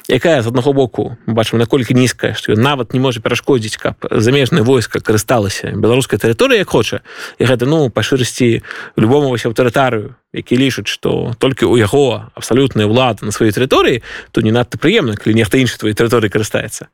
якая 0.08 0.42
з 0.42 0.48
аднаго 0.48 0.74
боку 0.74 1.18
бачым 1.28 1.60
наколькі 1.60 1.94
нізкая 1.94 2.34
што 2.34 2.56
нават 2.56 2.94
не 2.94 3.00
можа 3.00 3.22
перашкодзіць 3.22 3.78
каб 3.78 3.96
замежнае 4.12 4.64
войска 4.64 5.00
карысталася 5.00 5.76
беларускай 5.76 6.20
тэрыторыі 6.20 6.64
як 6.64 6.70
хоча. 6.70 7.02
І 7.40 7.46
гэта 7.46 7.66
ну 7.66 7.90
па 7.90 8.04
шырасці 8.04 8.62
любому 8.98 9.30
вось 9.30 9.46
аўтарытарыю 9.46 10.16
які 10.34 10.56
лічыць 10.56 10.88
што 10.88 11.36
толькі 11.40 11.68
ў 11.68 11.84
яго 11.84 12.32
абсалютная 12.40 12.88
ўлада 12.88 13.28
на 13.28 13.36
сваёй 13.36 13.52
тэрыторыі 13.52 14.00
то 14.32 14.40
не 14.42 14.52
надта 14.52 14.80
прыемна 14.80 15.20
калі 15.20 15.36
нехта 15.36 15.60
іншы 15.60 15.76
твоей 15.76 15.96
тэрыторыі 15.96 16.32
карыстаецца. 16.32 16.88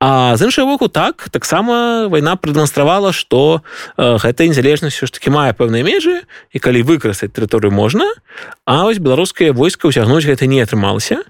А 0.00 0.36
з 0.36 0.48
іншага 0.48 0.64
боку 0.64 0.88
так 0.88 1.28
таксама 1.28 2.08
вайна 2.08 2.40
прадэманстравала 2.40 3.12
што 3.12 3.60
э, 3.96 4.16
гэта 4.16 4.48
незалежнасць 4.48 5.04
ж 5.04 5.12
таки 5.12 5.28
мае 5.28 5.52
пэўныя 5.52 5.84
межы 5.84 6.24
і 6.24 6.58
калі 6.58 6.80
выкарыстаць 6.88 7.36
тэрыторыю 7.36 7.68
можна 7.68 8.08
а 8.64 8.88
вось 8.88 8.96
беларускае 8.96 9.52
войска 9.52 9.92
ўсягнуць 9.92 10.24
гэта 10.24 10.48
не 10.48 10.64
атрымалася. 10.64 11.20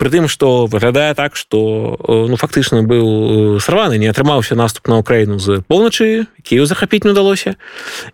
Прытым 0.00 0.32
што 0.32 0.64
выглядае 0.64 1.12
так 1.12 1.36
што 1.36 2.00
ну 2.08 2.36
фактычна 2.40 2.80
быў 2.80 3.60
сарваны 3.60 4.00
не 4.00 4.08
атрымаўся 4.08 4.56
наступ 4.56 4.88
на 4.88 5.04
ўкраіну 5.04 5.36
з 5.36 5.60
поўначы 5.68 6.24
кію 6.40 6.64
захапіць 6.64 7.04
не 7.04 7.12
удалося 7.12 7.60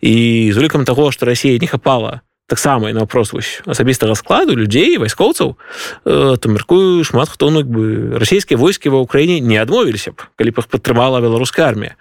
і 0.02 0.50
з 0.50 0.56
улікам 0.58 0.82
таго 0.82 1.14
што 1.14 1.30
Росія 1.30 1.54
не 1.62 1.70
хапала 1.70 2.26
таксама 2.46 2.90
і 2.90 2.94
напрост 2.94 3.32
вось 3.32 3.62
асабістага 3.66 4.14
складу 4.14 4.56
людзей 4.56 4.98
вайскоўцаў 5.00 5.56
э, 6.04 6.36
то 6.36 6.48
мяркую 6.48 7.04
шмат 7.04 7.28
хто 7.28 7.50
ну 7.50 7.64
бы 7.64 8.18
расійскія 8.20 8.58
войскі 8.58 8.92
ва 8.92 9.00
ўкраіне 9.00 9.40
не 9.40 9.56
адмовіліся 9.56 10.12
б 10.12 10.28
калі 10.36 10.50
б 10.52 10.60
іх 10.60 10.68
падтрымала 10.68 11.24
беларуская 11.24 11.68
армія. 11.68 11.96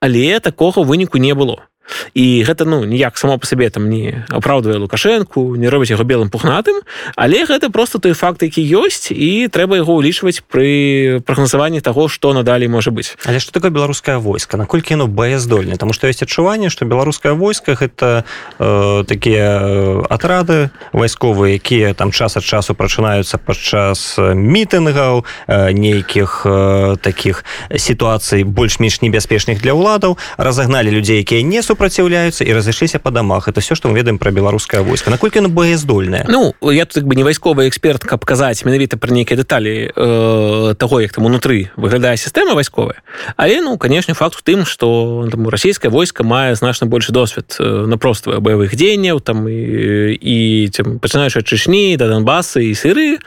Але 0.00 0.38
такога 0.40 0.86
выніку 0.86 1.18
не 1.18 1.34
было 1.34 1.66
і 2.14 2.44
гэта 2.44 2.64
ну 2.64 2.84
ніяк 2.84 3.18
само 3.18 3.38
по 3.38 3.46
сабе 3.46 3.70
там 3.70 3.88
не 3.90 4.24
апраўдвае 4.28 4.78
лукашэнку 4.78 5.56
не 5.56 5.68
робіць 5.68 5.90
яго 5.90 6.04
белым 6.04 6.30
пухнатым 6.30 6.80
але 7.16 7.44
гэта 7.44 7.70
просто 7.70 7.98
той 7.98 8.12
факт 8.12 8.42
які 8.42 8.62
ёсць 8.62 9.10
і 9.10 9.48
трэба 9.48 9.80
яго 9.80 9.98
ўлічваць 9.98 10.42
пры 10.46 11.20
прагназаванні 11.24 11.80
таго 11.80 12.08
што 12.08 12.32
надалей 12.32 12.68
можа 12.68 12.90
быць. 12.90 13.16
Але 13.24 13.40
что 13.40 13.52
такое 13.52 13.70
беларускае 13.70 14.18
войска? 14.18 14.56
Наколькі 14.56 14.94
яно 14.94 15.06
баяздольна 15.06 15.76
тому 15.76 15.92
что 15.92 16.06
ёсць 16.08 16.22
адчуванне 16.22 16.70
что 16.70 16.84
беларускае 16.84 17.34
войска 17.34 17.74
гэта 17.74 18.24
э, 18.58 19.04
такія 19.08 20.04
атрады 20.10 20.70
вайсковыя 20.92 21.54
якія 21.56 21.94
там 21.94 22.12
час 22.12 22.36
ад 22.36 22.44
часу 22.44 22.74
прачынаюцца 22.74 23.38
падчас 23.38 24.18
мітынгаў 24.18 25.24
э, 25.46 25.72
нейкіх 25.72 26.42
э, 26.44 26.96
таких 27.00 27.44
сітуацый 27.76 28.44
больш-менш 28.44 29.00
небяспечных 29.02 29.62
для 29.62 29.74
ўладаў 29.74 30.18
разагналі 30.36 30.90
людзей 30.90 31.24
якія 31.24 31.42
не 31.42 31.62
супраць 31.62 31.77
супраціўляюцца 31.78 32.42
і 32.42 32.50
разышліся 32.58 32.98
па 32.98 33.14
дамах 33.14 33.46
это 33.46 33.62
все 33.62 33.78
што 33.78 33.86
мы 33.86 33.94
ведаем 33.94 34.18
пра 34.18 34.34
беларускае 34.34 34.82
войска 34.82 35.14
наколькі 35.14 35.38
на 35.40 35.48
боездольная 35.48 36.26
Ну 36.26 36.50
я 36.72 36.84
тут 36.86 37.04
бы 37.04 37.14
не 37.14 37.22
вайсковы 37.22 37.68
эксперт 37.68 38.02
каб 38.02 38.24
казаць 38.26 38.66
менавіта 38.66 38.98
пра 38.98 39.14
нейкія 39.14 39.38
дэталі 39.38 39.94
э, 39.94 40.74
того 40.74 41.00
як 41.00 41.14
там 41.14 41.30
унутры 41.30 41.70
выглядае 41.76 42.18
сістэма 42.18 42.58
вайсковая. 42.58 42.98
Але 43.36 43.62
ну 43.62 43.78
канешне 43.78 44.14
факт 44.14 44.34
у 44.34 44.42
тым 44.42 44.66
што 44.66 45.28
там 45.30 45.46
расійскае 45.46 45.90
войска 45.94 46.26
мае 46.26 46.58
значна 46.58 46.90
большы 46.90 47.12
досвед 47.12 47.54
э, 47.60 47.86
напроства 47.86 48.40
баявых 48.40 48.74
дзеянняў 48.74 49.20
там 49.20 49.46
і, 49.46 50.18
і 50.18 50.70
пачынаючы 50.98 51.46
чышні 51.46 51.94
да 51.94 52.10
донбасы 52.10 52.66
і 52.66 52.74
сыры 52.74 53.22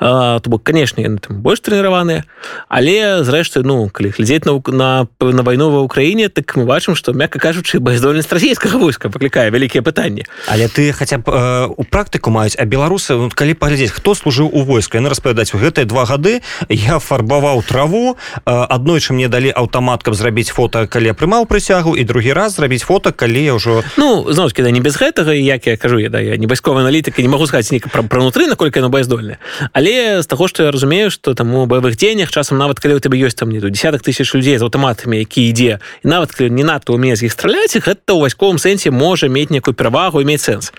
то 0.00 0.40
бок 0.46 0.64
канешне 0.64 1.04
там 1.20 1.44
больш 1.44 1.60
трэніраваныя. 1.60 2.24
Але 2.72 3.28
зрэшты 3.28 3.60
ну 3.60 3.92
калі 3.92 4.16
глядзець 4.16 4.48
на 4.48 4.56
на, 4.72 5.06
на 5.20 5.42
вайну 5.44 5.68
ва 5.68 5.84
ўкраіне 5.84 6.32
так 6.32 6.56
мы 6.56 6.64
бачым 6.64 6.96
што 6.96 7.12
мякка 7.12 7.36
кажучы 7.36 7.76
бы 7.76 7.89
баяздольнасць 7.90 8.30
расійскага 8.30 8.78
войска 8.78 9.10
паклікае 9.10 9.50
вялікія 9.50 9.82
пытанні. 9.82 10.24
Але 10.46 10.70
ты 10.70 10.92
хаця 10.94 11.18
б 11.18 11.26
э, 11.26 11.66
у 11.66 11.82
практыку 11.82 12.30
маюць 12.30 12.54
а 12.54 12.64
беларусы 12.64 13.18
ну, 13.18 13.30
калі 13.34 13.58
паглядзець 13.58 13.90
хто 13.90 14.14
служыў 14.14 14.46
у 14.46 14.62
войску 14.62 14.96
яны 14.96 15.10
распавядаць 15.10 15.50
у 15.54 15.58
гэтыя 15.58 15.84
два 15.90 16.06
гады 16.06 16.40
я 16.68 16.98
фарбаваў 17.02 17.62
траву 17.66 18.14
э, 18.14 18.38
аднойчы 18.46 19.12
мне 19.12 19.28
далі 19.28 19.50
аўтамат 19.50 20.06
каб 20.06 20.14
зрабіць 20.14 20.54
фото 20.54 20.86
калі 20.86 21.10
я 21.10 21.14
прымаў 21.14 21.50
прысягу 21.50 21.96
і 21.98 22.04
другі 22.04 22.32
раз 22.32 22.60
зрабіць 22.60 22.86
фото 22.86 23.12
калі 23.12 23.42
я 23.42 23.54
ўжо 23.58 23.82
ну 23.96 24.30
зноўкі 24.30 24.62
да 24.62 24.70
не 24.70 24.80
без 24.80 24.94
гэтага 25.00 25.34
як 25.34 25.66
я 25.66 25.76
кажу 25.76 25.98
я 25.98 26.08
да 26.08 26.20
я 26.20 26.36
не 26.36 26.46
бацьковая 26.46 26.86
аналітыка 26.86 27.22
не 27.22 27.28
могу 27.28 27.46
сказаць 27.50 27.72
не 27.72 27.80
пра 27.80 28.06
пранутры 28.06 28.46
наколькі 28.46 28.78
яно 28.78 28.92
баяздольна 28.92 29.42
але 29.72 30.22
з 30.22 30.26
таго 30.26 30.46
што 30.46 30.68
я 30.68 30.70
разумею 30.70 31.10
што 31.10 31.34
там 31.34 31.54
у 31.54 31.66
баявых 31.66 31.96
дзеяннях 31.96 32.30
часам 32.30 32.58
нават 32.58 32.78
калі 32.78 33.00
у 33.00 33.02
тебе 33.02 33.18
ёсць 33.18 33.34
там 33.34 33.50
не 33.50 33.58
десяток 33.60 34.02
тысяч 34.06 34.30
людзей 34.34 34.58
з 34.58 34.62
аўтаматамі 34.62 35.18
які 35.18 35.48
ідзе 35.48 35.80
і 36.04 36.08
нават 36.08 36.38
не 36.40 36.64
надто 36.64 36.94
умее 36.94 37.16
з 37.16 37.26
іх 37.26 37.32
страляць 37.32 37.74
гэта 37.80 38.14
ў 38.14 38.28
вайсковым 38.28 38.58
сэнсе 38.62 38.94
можа 38.94 39.28
мець 39.28 39.50
некую 39.50 39.74
перавагу 39.74 40.22
мець 40.24 40.44
сэнс 40.44 40.72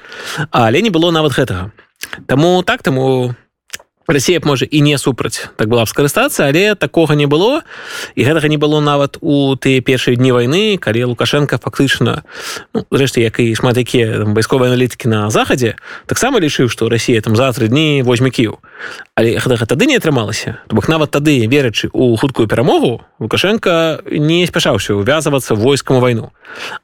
але 0.52 0.82
не 0.82 0.90
было 0.90 1.12
нават 1.12 1.38
гэтага 1.38 1.72
Таму 2.28 2.64
так 2.64 2.82
таму 2.84 3.36
Расія 4.12 4.40
б 4.40 4.46
можа 4.46 4.66
і 4.68 4.82
не 4.82 4.98
супраць 4.98 5.48
так 5.56 5.72
была 5.72 5.88
б 5.88 5.90
скарыстацца 5.90 6.52
але 6.52 6.76
такога 6.76 7.16
не 7.16 7.26
было. 7.32 7.64
І 8.16 8.28
гэтага 8.28 8.52
не 8.52 8.58
было 8.58 8.84
нават 8.84 9.18
у 9.22 9.56
тыя 9.56 9.80
першыя 9.80 10.20
дні 10.20 10.36
вайны 10.36 10.78
калі 10.78 11.16
лукашенко 11.16 11.58
фактычна 11.58 12.24
ну, 12.76 12.84
зрэшты 12.92 13.24
як 13.24 13.40
і 13.40 13.56
шмат 13.56 13.78
якія 13.78 14.28
вайсковыя 14.36 14.76
аналітыкі 14.76 15.08
на 15.08 15.30
захадзе 15.32 15.80
таксама 16.12 16.44
лічыў 16.44 16.68
што 16.68 16.90
Росія 16.92 17.22
там 17.22 17.36
за 17.40 17.48
тры 17.56 17.72
дні 17.72 18.04
возьме 18.04 18.30
кіў. 18.30 18.60
Але 19.16 19.38
гэтага 19.40 19.66
тады 19.66 19.86
не 19.86 19.96
атрымалася. 19.96 20.60
То 20.68 20.76
бок 20.76 20.92
нават 20.92 21.12
тады 21.12 21.48
верачы 21.48 21.90
у 21.94 22.16
хуткую 22.18 22.48
перамогу 22.48 23.06
лукашенко 23.20 24.02
не 24.12 24.46
спяшаўся 24.46 24.96
увязвацца 24.96 25.56
войскам 25.56 26.00
вайну. 26.02 26.34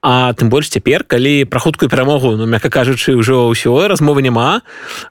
А 0.02 0.32
тым 0.34 0.50
больш 0.50 0.70
цяпер 0.70 1.04
калі 1.04 1.44
пра 1.46 1.60
хуткую 1.60 1.90
перамогу 1.90 2.38
ну 2.38 2.46
мякка 2.48 2.70
кажучы 2.70 3.18
ўжо 3.20 3.52
ўсё 3.52 3.76
размовы 3.88 4.22
няма 4.22 4.62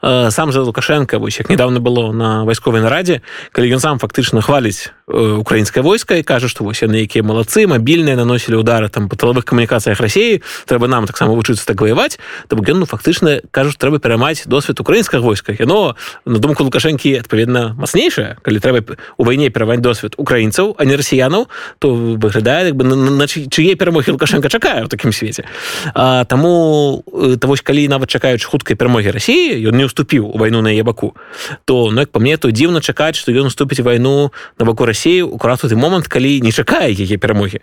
сам 0.00 0.52
за 0.52 0.62
лукашенко 0.62 1.18
вось 1.18 1.38
як 1.38 1.50
недавно 1.50 1.80
было 1.80 2.05
на 2.12 2.44
вайсковай 2.44 2.82
нарадзе 2.82 3.22
калі 3.52 3.74
ён 3.78 3.80
сам 3.80 3.98
фактычна 4.02 4.42
хваліць 4.42 4.92
украінскае 5.06 5.82
войска 5.82 6.16
і 6.18 6.26
кажа 6.26 6.48
што 6.50 6.64
вось 6.66 6.82
яны 6.82 7.06
якія 7.06 7.22
малацы 7.22 7.70
мабільныя 7.70 8.18
наносілі 8.18 8.58
удары 8.58 8.90
там 8.90 9.06
па 9.06 9.14
тыловых 9.14 9.46
камунікацыях 9.46 10.02
рассіі 10.02 10.42
трэба 10.66 10.90
нам 10.90 11.06
таксама 11.06 11.30
вучыцца 11.30 11.62
так 11.62 11.78
ваяваць 11.78 12.18
то 12.50 12.56
бок 12.58 12.66
ён 12.66 12.82
ну 12.82 12.86
фактычна 12.90 13.38
кажуць 13.54 13.78
трэба 13.78 14.02
перамаць 14.02 14.42
досвед 14.50 14.82
украінскага 14.82 15.22
войска 15.22 15.54
яно 15.54 15.94
на 16.26 16.38
думку 16.42 16.66
лукашэнкі 16.66 17.22
адпаведна 17.22 17.78
мацнейшае 17.78 18.42
калі 18.42 18.58
трэба 18.58 18.98
у 19.16 19.22
вайне 19.22 19.46
пераваць 19.50 19.78
досвед 19.78 20.18
украінцаў 20.18 20.74
а 20.74 20.82
не 20.82 20.98
расіянаў 20.98 21.46
то 21.78 21.94
выглядае 21.94 22.74
як 22.74 22.74
бы 22.74 22.82
на 22.82 23.30
чые 23.30 23.78
перамогі 23.78 24.18
лукашенко 24.18 24.50
чакае 24.50 24.84
у 24.84 24.88
такім 24.90 25.14
свеце 25.14 25.46
а, 25.94 26.24
таму 26.24 27.06
то 27.38 27.46
вось 27.46 27.62
калі 27.62 27.86
нават 27.86 28.10
чакаюць 28.10 28.42
хуткай 28.42 28.74
перамогі 28.74 29.14
рассіі 29.14 29.54
ён 29.70 29.78
не 29.78 29.86
уступіў 29.86 30.34
у 30.34 30.38
вайну 30.38 30.66
на 30.66 30.74
яе 30.74 30.82
баку 30.82 31.14
то 31.62 31.94
ну 31.94 32.02
як 32.02 32.10
по 32.10 32.18
мне 32.18 32.34
то 32.42 32.50
дзіўна 32.50 32.82
чакаць 32.82 33.14
што 33.14 33.30
ён 33.30 33.54
уступіць 33.54 33.86
вайну 33.86 34.34
на 34.58 34.66
баку 34.66 34.82
рассею 34.96 35.28
украз 35.28 35.60
той 35.60 35.76
момант 35.76 36.08
калі 36.08 36.40
не 36.40 36.52
чакае 36.52 36.96
яе 36.96 37.18
перамогі. 37.20 37.60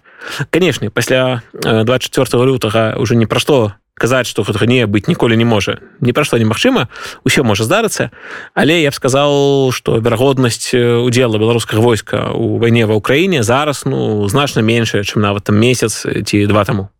Канешне 0.54 0.90
пасля 0.90 1.42
24 1.54 2.46
лютага 2.46 2.94
уже 3.02 3.16
не 3.16 3.26
пра 3.26 3.40
што 3.40 3.74
казаць 3.98 4.30
што 4.30 4.46
гэтага 4.46 4.70
не 4.70 4.86
быць 4.86 5.10
ніколі 5.10 5.34
не 5.34 5.46
можа. 5.46 5.82
Ні 6.00 6.14
пра 6.14 6.24
што 6.24 6.38
немагчыма 6.38 6.94
ўсё 7.26 7.42
можа 7.42 7.66
здарыцца. 7.66 8.14
Але 8.54 8.86
я 8.86 8.94
б 8.94 8.94
сказал 8.94 9.74
што 9.74 9.98
верагоднасць 9.98 10.78
удзела 10.78 11.42
беларускага 11.42 11.82
войска 11.82 12.30
у 12.38 12.62
вайне 12.62 12.86
ва 12.86 13.02
ўкраіне 13.02 13.42
зараз 13.42 13.90
ну 13.90 14.30
значна 14.30 14.62
меншая 14.62 15.02
чым 15.02 15.26
нават 15.26 15.50
там 15.50 15.58
месяц 15.58 16.06
ці 16.06 16.46
два 16.46 16.66
таму. 16.70 16.94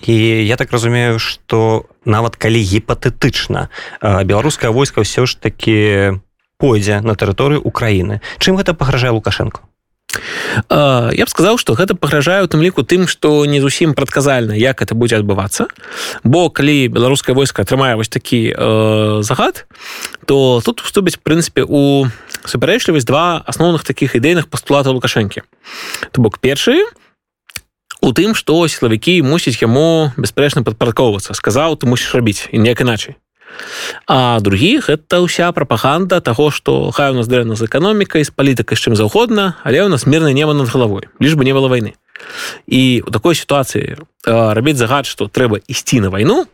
І 0.00 0.16
я 0.48 0.56
так 0.56 0.72
разумею 0.72 1.20
что 1.20 1.84
нават 2.08 2.40
калі 2.40 2.56
гіпатэтычна 2.56 3.68
беларускае 4.00 4.72
войска 4.72 5.04
ўсё 5.04 5.28
ж 5.28 5.36
таки 5.36 6.16
пойдзе 6.56 7.04
на 7.04 7.12
тэрыторыю 7.12 7.60
Украіны. 7.60 8.24
Чым 8.40 8.56
гэта 8.56 8.72
пагражае 8.72 9.12
лукашенко 9.12 9.60
я 10.70 11.24
б 11.24 11.28
сказаў 11.28 11.58
что 11.58 11.74
гэта 11.74 11.94
пагражае 11.94 12.44
у 12.44 12.48
тым 12.50 12.62
ліку 12.62 12.82
тым 12.82 13.08
што 13.08 13.44
не 13.46 13.60
зусім 13.60 13.94
прадказальна 13.94 14.52
як 14.52 14.82
это 14.82 14.94
будзе 14.94 15.18
адбывацца. 15.18 15.66
Бо 16.24 16.50
калі 16.50 16.88
беларускае 16.88 17.34
войска 17.34 17.62
атрымае 17.62 17.96
вось 17.96 18.08
такі 18.08 18.54
э, 18.54 19.22
загад 19.22 19.66
то 20.26 20.62
тут 20.64 20.82
уступіць 20.82 21.18
прынцыпе 21.18 21.64
у 21.66 22.06
супярэчлівасць 22.44 23.08
два 23.08 23.42
асноўных 23.46 23.84
таких 23.84 24.14
ідэйных 24.14 24.48
пастулата 24.48 24.90
лукашэнкі. 24.90 25.42
То 26.12 26.22
бок 26.22 26.38
першы 26.38 26.84
у 28.00 28.12
тым 28.12 28.34
што 28.36 28.68
сілавікі 28.68 29.22
мусіць 29.24 29.60
яму 29.62 30.12
бясспрэчна 30.16 30.62
падпарадкоўвацца. 30.62 31.34
Сказаў 31.34 31.76
ты 31.80 31.88
мусіш 31.88 32.14
рабіць 32.14 32.48
і 32.52 32.60
неяк 32.60 32.84
іначай 32.84 33.16
а 34.06 34.40
других 34.40 34.90
это 34.90 35.20
ўся 35.20 35.52
прапаганда 35.52 36.20
того 36.20 36.50
что 36.50 36.90
хай 36.90 37.10
у 37.10 37.14
нас 37.14 37.28
дрэнна 37.28 37.56
з 37.56 37.66
эканомікай 37.66 38.24
з 38.24 38.30
палітыкай 38.30 38.76
з 38.76 38.88
чым 38.88 38.96
заўгодна 38.96 39.56
але 39.64 39.84
у 39.84 39.88
нас 39.88 40.06
мірна 40.06 40.32
неба 40.32 40.54
над 40.54 40.68
галавой 40.68 41.08
лишь 41.20 41.34
бы 41.34 41.44
не 41.44 41.54
было 41.54 41.68
войны 41.68 41.94
і 42.66 43.02
у 43.06 43.10
такой 43.10 43.34
сітуацыі 43.34 43.96
рабіць 44.26 44.76
загад 44.76 45.06
что 45.06 45.28
трэба 45.28 45.60
ісці 45.68 46.00
на 46.00 46.10
вайну 46.10 46.46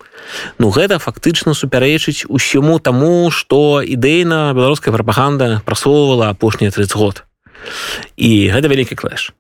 ну 0.59 0.71
гэта 0.71 0.99
фактычна 0.99 1.55
супярэчыць 1.55 2.27
усяму 2.29 2.79
таму 2.79 3.31
что 3.31 3.83
ідэйна 3.83 4.53
беларуская 4.55 4.95
прапаганда 4.95 5.63
прасоўвала 5.65 6.31
апошнія 6.31 6.71
30 6.71 6.97
год. 6.97 7.25
І 8.17 8.51
гэта 8.51 8.69
вялікі 8.69 8.97
клэш 8.97 9.33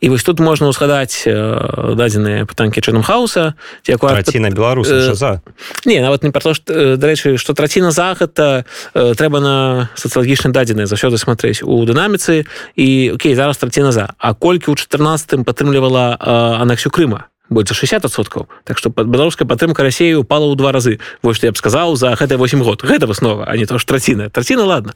і 0.00 0.08
вось 0.08 0.24
тут 0.24 0.40
можна 0.40 0.70
ўзгадаць 0.72 1.24
дадзеныя 1.26 2.46
пытанкі 2.46 2.80
чынам 2.80 3.02
хауса 3.02 3.54
траціна 3.84 4.50
беларус 4.50 4.88
за? 4.88 5.40
Не 5.84 6.00
нават 6.00 6.22
не 6.22 6.30
про 6.30 6.40
то 6.40 6.96
дарэчы 6.96 7.36
што 7.38 7.54
траціна 7.54 7.90
захада 7.90 8.64
трэба 8.94 9.38
на 9.40 9.54
сацыялагічна 9.94 10.52
дадзеныя 10.52 10.86
заўсёды 10.86 11.18
смотреть 11.18 11.62
у 11.62 11.84
дынаміцы. 11.84 12.46
І 12.76 13.12
Окей 13.14 13.34
зараз 13.34 13.56
траціна 13.56 13.92
за. 13.92 14.12
А 14.18 14.34
колькі 14.34 14.72
ў 14.72 14.76
14 14.76 15.44
падтрымлівала 15.44 16.16
анексію 16.60 16.92
Крыма 16.92 17.28
больше 17.48 17.74
60соткаў 17.74 18.46
так 18.64 18.78
что 18.78 18.90
под 18.90 19.06
беларуская 19.06 19.46
падтрымка 19.46 19.82
рассеі 19.82 20.14
упала 20.14 20.50
ў 20.50 20.56
два 20.56 20.72
разы 20.72 20.98
вось 21.22 21.36
что 21.36 21.46
я 21.46 21.52
б 21.52 21.56
сказаў 21.56 21.96
за 21.96 22.14
гэта 22.14 22.36
8 22.38 22.62
год. 22.62 22.82
Гэта 22.82 23.06
выснова 23.06 23.44
а 23.46 23.56
не 23.56 23.66
то 23.66 23.78
ж 23.78 23.86
траціна 23.86 24.30
траціна 24.30 24.64
ладно. 24.64 24.92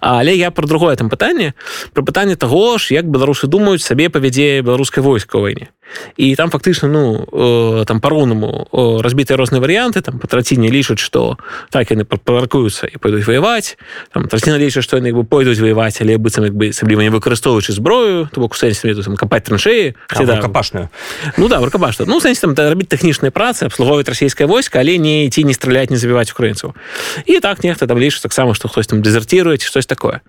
Але 0.00 0.36
я 0.36 0.50
про 0.50 0.66
другое 0.66 0.96
там 0.96 1.08
пытанне 1.08 1.54
про 1.92 2.02
пытанне 2.02 2.36
того 2.36 2.78
ж 2.78 2.94
як 2.94 3.06
беларусы 3.06 3.46
думаюць 3.46 3.82
сабе 3.82 4.08
павядзе 4.08 4.62
беларускай 4.62 5.02
войска 5.02 5.38
войне. 5.38 5.68
І 6.16 6.36
там 6.36 6.50
фактычна 6.50 6.88
ну 6.88 7.26
э, 7.32 7.84
там 7.84 8.00
по-роўнаму 8.00 8.68
разбітыя 9.02 9.36
розныя 9.36 9.60
варыянты 9.60 10.02
там 10.02 10.18
па 10.18 10.28
траціне 10.28 10.70
лічаць 10.70 11.00
што 11.02 11.38
так 11.70 11.90
яны 11.90 12.04
паркуюцца 12.04 12.86
і 12.86 12.98
пойдуць 12.98 13.26
ваяваць 13.26 13.76
там 14.12 14.28
траціна 14.28 14.58
лічаць 14.58 14.84
што 14.84 15.02
яны 15.02 15.12
бы 15.12 15.24
пойдуць 15.24 15.58
ваяваць 15.58 15.98
але 16.00 16.18
быццам 16.18 16.46
як 16.46 16.54
бы 16.54 16.70
асабліва 16.70 17.02
не 17.02 17.10
выкарыстоўваючы 17.10 17.72
зброю 17.72 18.28
то 18.30 18.40
бок 18.40 18.54
у 18.54 18.56
сэнсе 18.56 18.94
там 18.94 19.16
капаць 19.16 19.42
траншеі 19.50 19.96
капашную 20.38 20.90
ну 21.36 21.48
да 21.48 21.58
рукабашта 21.80 22.04
ну 22.06 22.20
сэнсе 22.20 22.40
там 22.44 22.54
рабіць 22.54 22.88
тэхнічныя 22.92 23.32
працы 23.32 23.64
абслугоўваць 23.64 24.08
расійскае 24.08 24.46
войска 24.46 24.80
але 24.80 24.98
не 24.98 25.30
ці 25.30 25.44
не 25.44 25.54
страляць 25.54 25.90
не 25.90 25.96
забіваць 25.96 26.30
украінцаў 26.30 26.76
і 27.24 27.40
так 27.40 27.64
нехта 27.64 27.86
там 27.86 27.98
лічыць 27.98 28.20
таксама 28.20 28.54
што 28.54 28.68
хтось 28.68 28.86
там 28.86 29.02
дэзерціруець 29.02 29.64
штось 29.64 29.86
такое. 29.86 30.20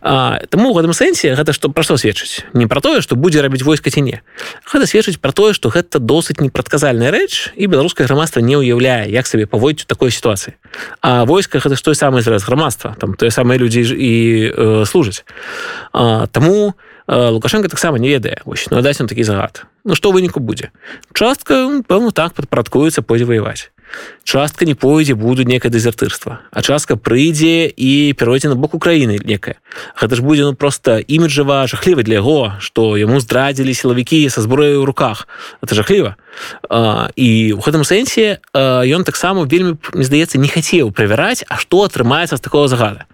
А, 0.00 0.40
таму 0.50 0.70
у 0.70 0.74
гэтым 0.76 0.92
сэнсе 0.92 1.34
гэта 1.34 1.52
што 1.52 1.72
пра 1.72 1.82
што 1.82 1.96
сведчыць 1.96 2.44
не 2.52 2.66
пра 2.66 2.80
тое 2.80 3.00
што 3.00 3.16
будзе 3.16 3.40
рабіць 3.40 3.64
войска 3.64 3.90
ці 3.90 4.04
не 4.04 4.20
гэта 4.68 4.86
сведчыць 4.86 5.16
пра 5.16 5.32
тое 5.32 5.56
што 5.56 5.72
гэта 5.72 5.98
досыць 5.98 6.40
непрадказальная 6.40 7.10
рэч 7.10 7.56
і 7.56 7.66
беларускае 7.66 8.06
грамадства 8.06 8.40
не 8.40 8.56
ўяўляе 8.60 9.08
як 9.08 9.26
сабе 9.26 9.48
паводзіць 9.48 9.84
у 9.84 9.88
такой 9.88 10.12
сітуацыі 10.12 10.54
а 11.00 11.24
войска 11.24 11.58
гэта 11.58 11.76
ж 11.76 11.82
той 11.82 11.96
самы 11.96 12.20
зараз 12.20 12.44
грамадства 12.44 12.96
там 13.00 13.14
тое 13.14 13.30
самыя 13.30 13.56
людзі 13.56 13.80
і 13.96 14.12
э, 14.52 14.84
служаць 14.84 15.24
а, 15.92 16.26
таму 16.28 16.76
лукашенко 17.08 17.68
таксама 17.68 17.98
не 17.98 18.08
ведае. 18.08 18.40
Вось 18.44 18.68
ну 18.70 18.82
даць 18.82 18.98
нам 18.98 19.08
такі 19.08 19.22
загад. 19.22 19.64
Ну 19.84 19.94
што 19.94 20.12
выніку 20.12 20.40
будзе? 20.40 20.70
Частка 21.12 21.82
пэўна 21.86 22.12
так 22.12 22.34
падпарадкуецца 22.34 23.02
пойдзе 23.02 23.24
ваяваць. 23.26 23.70
Частка 24.24 24.64
не 24.64 24.74
пойдзе 24.74 25.14
будуць 25.14 25.46
некае 25.46 25.68
дэзертырства. 25.68 26.40
А 26.50 26.62
частка 26.62 26.96
прыйдзе 26.96 27.68
і 27.68 28.14
перайдзе 28.16 28.48
на 28.48 28.56
бок 28.56 28.74
Украіны 28.74 29.18
некая 29.24 29.58
гэта 29.98 30.16
ж 30.16 30.22
будзе 30.22 30.42
ну 30.46 30.54
просто 30.54 30.98
іміджава 30.98 31.66
жахліва 31.66 32.02
для 32.02 32.22
яго 32.22 32.54
што 32.60 32.96
яму 32.96 33.20
здрадзілі 33.20 33.74
сілавікі 33.74 34.30
са 34.30 34.40
зброяю 34.40 34.82
ў 34.82 34.86
руках. 34.86 35.28
Это 35.60 35.74
жахліва. 35.74 36.16
І 37.16 37.52
у 37.52 37.60
гэтым 37.60 37.84
сэнсе 37.84 38.40
ён 38.54 39.04
таксама 39.04 39.44
вельмі 39.44 39.76
мне 39.92 40.04
здаецца 40.04 40.38
не 40.38 40.48
хацеў 40.48 40.92
правяраць 40.94 41.44
а 41.48 41.58
што 41.58 41.84
атрымаецца 41.84 42.38
з 42.38 42.40
такого 42.40 42.68
загада 42.68 43.04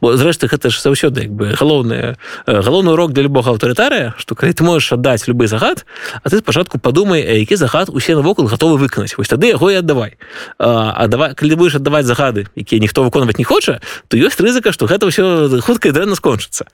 бо 0.00 0.16
зрэшты 0.16 0.48
гэта 0.48 0.70
ж 0.70 0.80
заўсёды 0.80 1.28
як 1.28 1.32
бы 1.32 1.52
галоўны 1.52 2.16
галоўны 2.46 2.92
урок 2.92 3.12
для 3.12 3.22
любога 3.22 3.50
аўтарытарыя 3.52 4.14
што 4.18 4.34
калі 4.34 4.52
ты 4.52 4.64
можаш 4.64 4.92
аддаць 4.96 5.28
любы 5.28 5.46
загад 5.46 5.84
а 6.22 6.28
ты 6.30 6.38
спачатку 6.38 6.78
падумай 6.78 7.20
які 7.22 7.56
загад 7.56 7.88
усе 7.88 8.14
навокал 8.16 8.46
гатовы 8.46 8.78
выканаць. 8.78 9.16
Вось 9.16 9.28
тады 9.28 9.48
яго 9.52 9.70
і 9.70 9.80
аддавай. 9.80 10.16
А 10.58 11.06
давай 11.08 11.34
калі 11.34 11.54
будешь 11.54 11.76
аддаваць 11.76 12.06
загады 12.06 12.46
якія 12.56 12.80
ніхто 12.80 13.04
выконваць 13.04 13.38
не 13.38 13.44
хоча 13.44 13.80
то 14.08 14.16
ёсць 14.16 14.40
рызыка 14.40 14.72
што 14.72 14.86
гэта 14.86 15.06
ўсё 15.06 15.60
хутка 15.60 15.92
дрэнна 15.92 16.16
скончыцца. 16.16 16.66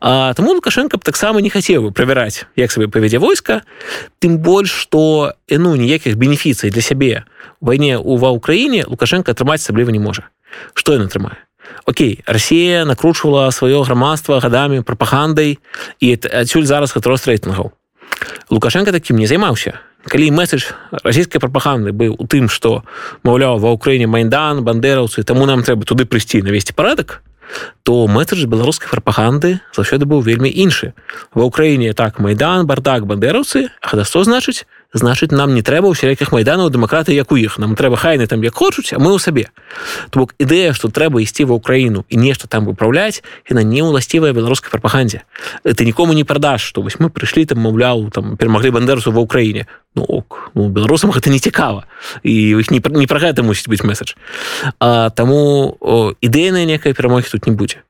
А 0.00 0.34
таму 0.34 0.54
лукашенко 0.54 0.98
б 0.98 1.02
таксама 1.02 1.40
не 1.40 1.50
хацеў 1.50 1.88
бы 1.88 1.90
правяраць 1.90 2.46
як 2.56 2.70
сабе 2.70 2.88
павядзе 2.88 3.18
войска 3.18 3.62
тым 4.20 4.38
больш 4.38 4.70
што 4.70 5.34
ну 5.50 5.76
ніякіх 5.76 6.16
бенефіцый 6.16 6.70
для 6.70 6.82
сябе 6.82 7.24
вайне 7.60 7.98
у 7.98 8.16
ва 8.16 8.30
ўкраіне 8.30 8.86
лукашенко 8.86 9.32
атрымаць 9.32 9.62
асабліва 9.62 9.90
не 9.90 9.98
можа. 9.98 10.30
Што 10.74 10.94
ён 10.94 11.10
атрымае 11.10 11.47
Окей 11.86 12.20
Росія 12.26 12.84
накручвала 12.84 13.50
сваё 13.50 13.82
грамадства 13.84 14.40
гадамі 14.40 14.82
прапагандай 14.82 15.58
і 16.00 16.18
адсюль 16.32 16.66
зараз 16.66 16.92
хатрост 16.92 17.26
рэйтынгаў 17.28 17.72
лукашенко 18.50 18.92
такім 18.92 19.16
не 19.16 19.26
займаўся 19.26 19.80
калі 20.08 20.30
месседж 20.30 20.72
расійскай 21.04 21.40
прапаганды 21.40 21.92
быў 21.92 22.16
у 22.18 22.24
тым 22.26 22.48
што 22.48 22.82
маўляў 23.26 23.58
ва 23.60 23.74
ўкраіне 23.76 24.06
майдан 24.06 24.64
бандераўцы 24.64 25.22
таму 25.22 25.46
нам 25.46 25.62
трэба 25.62 25.84
туды 25.84 26.08
прыйсці 26.08 26.42
навесці 26.42 26.72
парадак 26.72 27.20
то 27.82 28.06
месседж 28.08 28.44
беларускай 28.46 28.88
прапаганды 28.88 29.60
заўсёды 29.76 30.08
быў 30.08 30.24
вельмі 30.24 30.48
іншы 30.48 30.92
ва 31.34 31.48
ўкраіне 31.48 31.92
так 31.92 32.18
майдан 32.18 32.66
бардак 32.66 33.06
бандераўцы 33.06 33.68
хадасто 33.82 34.24
значыць 34.24 34.64
значыць 34.94 35.30
нам 35.32 35.52
не 35.54 35.60
трэба 35.60 35.92
ўсялякіх 35.92 36.32
майданаў 36.32 36.72
дэмакраты 36.72 37.12
як 37.12 37.32
у 37.32 37.36
іх 37.36 37.58
нам 37.60 37.76
трэба 37.76 38.00
хайны 38.00 38.24
там 38.26 38.40
як 38.40 38.56
хочуць 38.56 38.96
а 38.96 38.98
мы 38.98 39.12
ў 39.12 39.20
сабе 39.20 39.52
то 40.08 40.24
бок 40.24 40.32
ідэя 40.40 40.72
што 40.72 40.88
трэба 40.88 41.20
ісці 41.20 41.44
ва 41.44 41.60
ўкраіну 41.60 42.08
і 42.08 42.16
нешта 42.16 42.48
там 42.48 42.64
выпраўляць 42.64 43.20
яна 43.44 43.60
не 43.60 43.84
ўласцівая 43.84 44.32
беларускай 44.32 44.72
прапагандзе 44.72 45.28
ты 45.64 45.84
нікому 45.84 46.16
не 46.16 46.24
прадаш 46.24 46.64
што 46.64 46.80
вось 46.80 46.96
мы 46.96 47.12
прыйшлі 47.12 47.44
там 47.44 47.60
маўляў 47.60 48.08
там 48.08 48.40
перамаглі 48.40 48.80
бандерусу 48.80 49.12
ва 49.12 49.20
ўкраіне 49.20 49.68
ну 49.92 50.08
ок 50.08 50.48
ну 50.56 50.72
беларусам 50.72 51.12
гэта 51.12 51.28
не 51.28 51.38
цікава 51.38 51.84
і 52.24 52.56
іх 52.56 52.72
не, 52.72 52.80
не 52.80 53.04
пра 53.04 53.20
гэта 53.20 53.44
мусіць 53.44 53.68
быць 53.68 53.84
месседж 53.84 54.16
таму 54.80 56.16
ідэйная 56.24 56.64
некая 56.64 56.96
перамогі 56.96 57.28
тут 57.28 57.44
не 57.44 57.52
будзе 57.52 57.84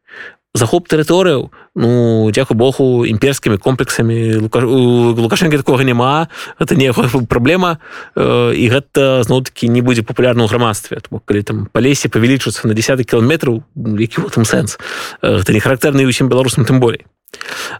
захоп 0.58 0.88
тэрыторыяў. 0.90 1.50
Ну 1.78 2.30
дзяку 2.34 2.54
богу 2.58 3.06
імперскімі 3.06 3.58
комплексамі 3.62 4.42
Лука... 4.42 4.60
лукашэнкі 4.60 5.56
такога 5.56 5.84
няма 5.84 6.28
это 6.58 6.74
не 6.74 6.92
праблема. 7.30 7.78
Э, 8.16 8.52
і 8.52 8.66
гэта 8.68 9.22
зноў-таки 9.22 9.68
не 9.68 9.80
будзе 9.80 10.02
папулярна 10.02 10.44
ў 10.44 10.50
грамадстве. 10.50 10.98
Калі 10.98 11.42
там 11.42 11.56
па 11.72 11.80
лесе 11.80 12.10
павялічвацца 12.10 12.66
на 12.66 12.74
десят 12.74 12.98
кіламетраў 13.06 13.62
які 13.98 14.26
там 14.34 14.44
сэнс? 14.44 14.78
Это 15.22 15.52
не 15.54 15.62
характэрны 15.62 16.02
ўсім 16.04 16.28
беларусам 16.28 16.66
тым 16.66 16.82
болей. 16.82 17.06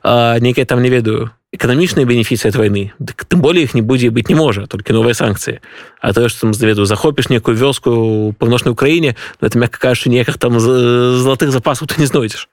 Нейкая 0.05 0.65
там 0.65 0.83
не 0.83 0.89
ведаю 0.89 1.35
эканамічныя 1.49 2.05
бенефіцыі 2.05 2.53
ад 2.53 2.57
вайны 2.61 2.93
дык 3.01 3.25
тым 3.25 3.41
болей 3.41 3.65
іх 3.65 3.73
не 3.73 3.81
будзе 3.81 4.13
быць 4.13 4.29
не 4.29 4.37
можа 4.37 4.69
толькі 4.69 4.93
новыя 4.93 5.17
санкцыі 5.17 5.65
а 6.05 6.13
тое 6.13 6.29
што 6.29 6.45
там 6.45 6.53
заведу 6.53 6.85
захопіш 6.85 7.33
некую 7.33 7.57
вёску 7.57 8.37
паўночнай 8.37 8.77
краіне 8.77 9.17
это 9.41 9.57
мякка 9.57 9.81
кажучы 9.81 10.13
ніякіх 10.13 10.37
там 10.37 10.61
залатых 10.61 11.49
запасаў 11.49 11.89
ты 11.89 11.97
не 12.05 12.07
знойдзеш 12.07 12.53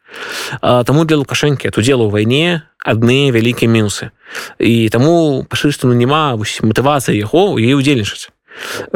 таму 0.61 1.03
для 1.03 1.19
лукашэнкі 1.19 1.67
от 1.67 1.75
удзелу 1.75 2.07
ў 2.07 2.11
вайне 2.15 2.63
адны 2.87 3.35
вялікія 3.35 3.67
мінусы 3.67 4.15
і 4.63 4.87
таму 4.87 5.43
пашырству 5.43 5.91
няма 5.91 6.39
матывацыя 6.39 7.19
яго 7.19 7.59
і 7.59 7.75
удзельнічаць 7.75 8.31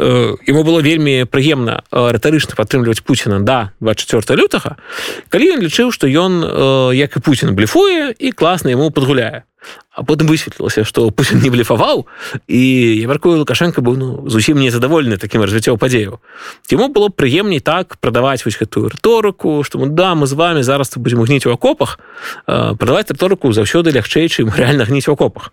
ему 0.00 0.64
было 0.64 0.80
вельмі 0.80 1.28
прыемна 1.28 1.84
рытарычна 1.92 2.56
падтрымліваць 2.56 3.04
Пуціна 3.04 3.44
да 3.44 3.76
24 3.84 4.24
лютага 4.40 4.80
калі 5.28 5.60
ён 5.60 5.60
лічыў 5.60 5.92
што 5.92 6.08
ён 6.08 6.40
як 6.96 7.16
і 7.16 7.20
Пуін 7.20 7.52
блефуе 7.52 8.16
і 8.16 8.32
класна 8.32 8.72
яму 8.72 8.88
падгуляе 8.88 9.44
А 10.00 10.02
потым 10.02 10.32
высветлілася 10.32 10.80
што 10.88 11.10
Пусін 11.12 11.44
не 11.44 11.50
блефаваў 11.52 12.06
і 12.48 12.60
я 12.96 13.04
мяркую 13.04 13.36
лукашенко 13.36 13.84
быў 13.84 14.00
ну 14.00 14.08
зусім 14.32 14.56
незадаволены 14.56 15.20
такім 15.20 15.44
развіццёў 15.44 15.76
падзею 15.76 16.24
яму 16.72 16.88
было 16.88 17.12
прыемней 17.12 17.60
так 17.60 18.00
прадаваць 18.00 18.40
вось 18.48 18.56
гэтую 18.56 18.88
рыторыку 18.96 19.60
што 19.60 19.76
мы 19.76 19.92
да 19.92 20.16
мы 20.16 20.24
з 20.24 20.32
вами 20.32 20.64
зараз 20.64 20.96
будзем 20.96 21.20
гніць 21.20 21.44
у 21.50 21.52
акопах 21.52 22.00
прадаваць 22.46 23.12
рыторыку 23.12 23.52
заўсёды 23.52 23.92
лягчэй 23.92 24.32
чым 24.32 24.48
рэальна 24.48 24.88
гніць 24.88 25.04
у 25.08 25.12
акопах 25.12 25.52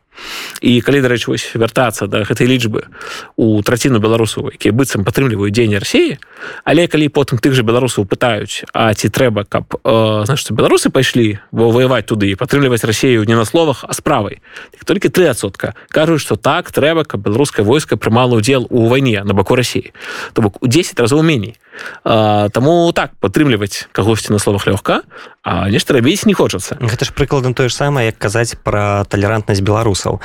і 0.64 0.80
калі 0.80 1.04
дарэчы 1.04 1.28
вось 1.28 1.52
вяртацца 1.52 2.08
да 2.08 2.24
гэтай 2.24 2.48
лічбы 2.48 2.88
у 3.36 3.60
траціну 3.62 4.00
беларусаў 4.00 4.56
якія 4.56 4.72
быццам 4.72 5.04
падтрымліваюць 5.04 5.52
дзень 5.52 5.76
рассіі 5.76 6.24
але 6.64 6.88
калі 6.88 7.12
потым 7.12 7.36
тых 7.36 7.52
же 7.52 7.68
беларусаў 7.68 8.08
пытаюць 8.08 8.64
А 8.72 8.94
ці 8.94 9.10
трэба 9.12 9.44
каб 9.44 9.76
значит 9.84 10.56
беларусы 10.56 10.90
пайшлі 10.90 11.44
во 11.52 11.70
ваяваць 11.76 12.08
туды 12.08 12.32
і 12.32 12.40
падтрымліваць 12.40 12.88
рассею 12.88 13.28
не 13.28 13.36
на 13.36 13.44
словах 13.44 13.84
а 13.84 13.94
справай 13.94 14.37
толькі 14.86 15.10
три 15.10 15.26
адсотка 15.26 15.76
кажуць 15.90 16.22
что 16.22 16.36
так 16.36 16.72
трэба 16.72 17.06
каб 17.06 17.22
беларускае 17.22 17.66
войска 17.66 17.98
прымала 17.98 18.36
удзел 18.36 18.68
у 18.70 18.88
вайне 18.88 19.24
на 19.24 19.34
баку 19.34 19.56
Росіі 19.56 19.94
то 20.34 20.42
бок 20.42 20.64
у 20.64 20.68
10 20.68 21.00
разоў 21.00 21.24
меней 21.24 21.58
Таму 22.04 22.92
так 22.96 23.12
падтрымліваць 23.22 23.88
кагосьці 23.92 24.34
на 24.34 24.40
словах 24.40 24.68
лёгка 24.68 25.04
а 25.48 25.70
нешта 25.72 25.94
рабіць 25.96 26.26
не 26.28 26.34
хочацца 26.36 26.76
гэта 26.76 27.08
ж 27.08 27.16
прыкладам 27.16 27.54
тое 27.56 27.70
ж 27.70 27.74
самае 27.74 28.12
як 28.12 28.18
казаць 28.20 28.60
пра 28.60 29.08
талерантнасць 29.08 29.64
беларусаў 29.64 30.20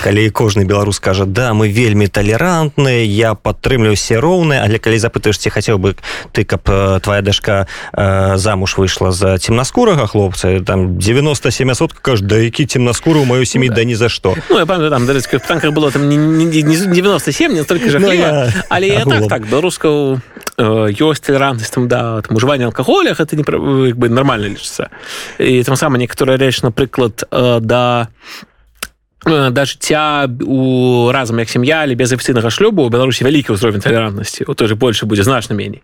калі 0.00 0.24
кожны 0.32 0.64
беларус 0.64 0.96
кажа 0.96 1.26
да 1.26 1.52
мы 1.52 1.68
вельмі 1.68 2.08
талерантныя 2.08 3.04
я 3.04 3.34
падтрымлю 3.34 3.92
все 3.92 4.16
роўныя 4.16 4.64
але 4.64 4.80
калі 4.80 4.96
запытаеш 4.96 5.36
ці 5.36 5.52
хацеў 5.52 5.76
бы 5.76 5.92
ты 6.32 6.48
каб 6.48 6.64
твоя 7.04 7.20
дашка 7.20 7.68
замуж 7.92 8.78
выйшла 8.80 9.12
за 9.12 9.36
темнаскурага 9.36 10.06
хлопца 10.06 10.56
там 10.64 10.96
97сот 10.96 11.92
кажа 11.92 12.24
да 12.24 12.40
які 12.40 12.64
темнаскуру 12.64 13.22
у 13.22 13.28
маю 13.28 13.44
сем'і 13.52 13.68
да 13.68 13.84
ні 13.84 13.94
за 13.94 14.08
што 14.08 14.34
ну, 14.50 14.58
я 14.58 14.66
памятаю, 14.66 14.90
там 14.90 15.06
танках 15.46 15.72
было 15.72 15.90
там 15.90 16.08
не, 16.08 16.16
не, 16.16 16.62
не 16.62 16.76
97 16.76 17.52
не 17.52 17.62
столько 17.62 17.90
же 17.90 17.98
ну, 17.98 18.12
я... 18.12 18.52
але 18.68 18.88
я 18.88 19.04
так, 19.04 19.28
так 19.28 19.46
беларускаў 19.46 20.20
ёсць 20.58 21.20
толерантнасць 21.20 21.70
там 21.70 21.88
да 21.88 22.20
там 22.22 22.36
ужывання 22.36 22.66
алкаголя 22.66 23.14
гэта 23.14 23.36
не 23.36 23.42
бы 23.44 24.08
нормально 24.08 24.48
лічыцца 24.48 24.88
і 25.38 25.62
там 25.64 25.76
сама 25.76 25.98
некаторая 25.98 26.38
рэч 26.38 26.62
напрыклад 26.62 27.24
да 27.30 28.08
да 29.26 29.64
жыцця 29.64 30.26
у 30.42 31.10
разам 31.12 31.38
як 31.38 31.48
сям'я 31.48 31.82
але 31.82 31.94
без 31.94 32.12
афіцыйнага 32.12 32.50
шлюбу 32.50 32.82
у 32.82 32.90
беларусі 32.90 33.24
вялікі 33.24 33.54
ўзровень 33.54 33.80
талерантнасці 33.80 34.44
у 34.48 34.54
той 34.54 34.68
же 34.68 34.74
больше 34.74 35.06
будзе 35.06 35.22
значна 35.22 35.54
меней 35.54 35.82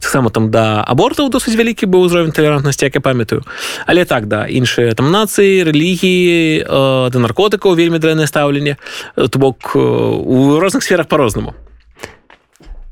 таксама 0.00 0.30
там 0.30 0.50
да 0.50 0.82
абортаў 0.82 1.30
досыць 1.30 1.54
вялікі 1.54 1.86
быў 1.86 2.10
узровень 2.10 2.32
талерантнасці 2.32 2.84
як 2.84 2.94
я 2.94 3.00
памятаю. 3.00 3.44
Але 3.86 4.04
так 4.04 4.26
да 4.26 4.46
іншыя 4.46 4.94
там 4.94 5.10
нацыі 5.10 5.62
рэлігіі 5.64 6.66
да 6.66 7.18
наркотыкаў 7.18 7.78
вельмі 7.78 8.02
дрэннае 8.02 8.26
стаўленне 8.26 8.76
то 9.14 9.38
бок 9.38 9.76
у 9.76 10.58
розных 10.58 10.82
сферах 10.82 11.06
по-рознаму 11.06 11.54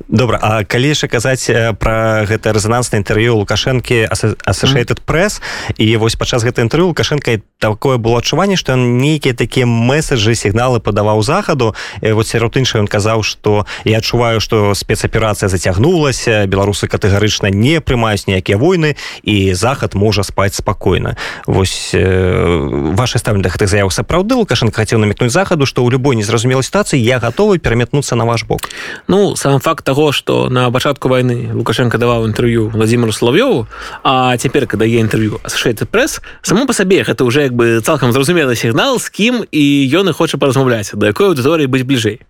добра 0.09 0.39
А 0.43 0.65
калі 0.65 0.89
яшчэ 0.97 1.09
казаць 1.09 1.47
пра 1.79 2.25
гэта 2.25 2.57
рэзанансна 2.57 2.97
інтэрв'ю 2.97 3.37
лукашэнкі 3.45 4.09
associated 4.09 5.05
пресс 5.05 5.41
і 5.77 5.85
вось 6.01 6.17
падчас 6.17 6.43
гэта 6.43 6.65
інтэрв'ю 6.65 6.97
лукашэнка 6.97 7.45
такое 7.61 8.01
было 8.01 8.19
адчуванне 8.19 8.57
што 8.57 8.73
ён 8.73 8.97
нейкія 8.99 9.37
такія 9.37 9.69
месаджы 9.69 10.35
сігналы 10.35 10.81
падаваў 10.81 11.21
захаду. 11.23 11.75
Вот 12.01 12.27
сярод 12.27 12.57
інша 12.57 12.81
ён 12.81 12.89
казаў 12.89 13.23
што 13.23 13.67
я 13.85 13.99
адчуваю 13.99 14.41
што 14.41 14.73
спецаперацыя 14.73 15.53
зацягнулася 15.53 16.47
беларусы 16.49 16.89
катэгарычна 16.89 17.53
не 17.53 17.81
прымаюць 17.85 18.25
ніякія 18.27 18.57
войны 18.57 18.97
і 19.23 19.53
захад 19.53 19.95
можа 19.95 20.23
спаць 20.25 20.57
спакойна 20.57 21.17
вось 21.47 21.93
э, 21.93 22.95
ваше 22.97 23.19
ставлен 23.19 23.43
да 23.43 23.51
гэтых 23.53 23.69
заяў 23.69 23.91
сапраўды 23.91 24.41
лукашенко 24.41 24.81
хацеў 24.81 25.05
намекнуць 25.05 25.35
захаду 25.35 25.67
што 25.67 25.85
ў 25.85 25.93
любой 25.93 26.17
незразумелай 26.17 26.65
сітуацыі 26.65 27.03
я 27.03 27.19
гатовы 27.19 27.59
пераметнуцца 27.59 28.17
на 28.17 28.25
ваш 28.25 28.49
бок? 28.49 28.65
Ну 29.09 29.37
сам 29.37 29.61
факт 29.61 29.85
того 29.85 29.98
таго 29.99 30.13
что 30.13 30.49
на 30.49 30.71
пачатку 30.71 31.09
войны 31.09 31.51
лукашенко 31.53 31.99
даваў 31.99 32.31
інтэрв'ю 32.31 32.71
владимиру 32.71 33.11
слав'ёву 33.11 33.67
а 34.05 34.37
цяпер 34.37 34.69
когда 34.69 34.87
е 34.87 35.03
інтэрв'ю 35.03 35.41
ашэйты 35.43 35.87
пресс 35.91 36.23
само 36.43 36.67
по 36.67 36.73
сабе 36.73 37.03
гэта 37.03 37.25
уже 37.25 37.43
як 37.43 37.53
бы 37.53 37.81
цалкам 37.83 38.13
зразумелы 38.13 38.55
сігнал 38.55 39.01
з 39.01 39.11
кім 39.11 39.43
і 39.51 39.91
ён 39.91 40.11
і 40.11 40.13
хоча 40.13 40.39
паразмаўляць 40.39 40.95
да 40.95 41.11
якой 41.11 41.35
аўдыторыі 41.35 41.67
быць 41.67 41.83
бліжэй. 41.83 42.23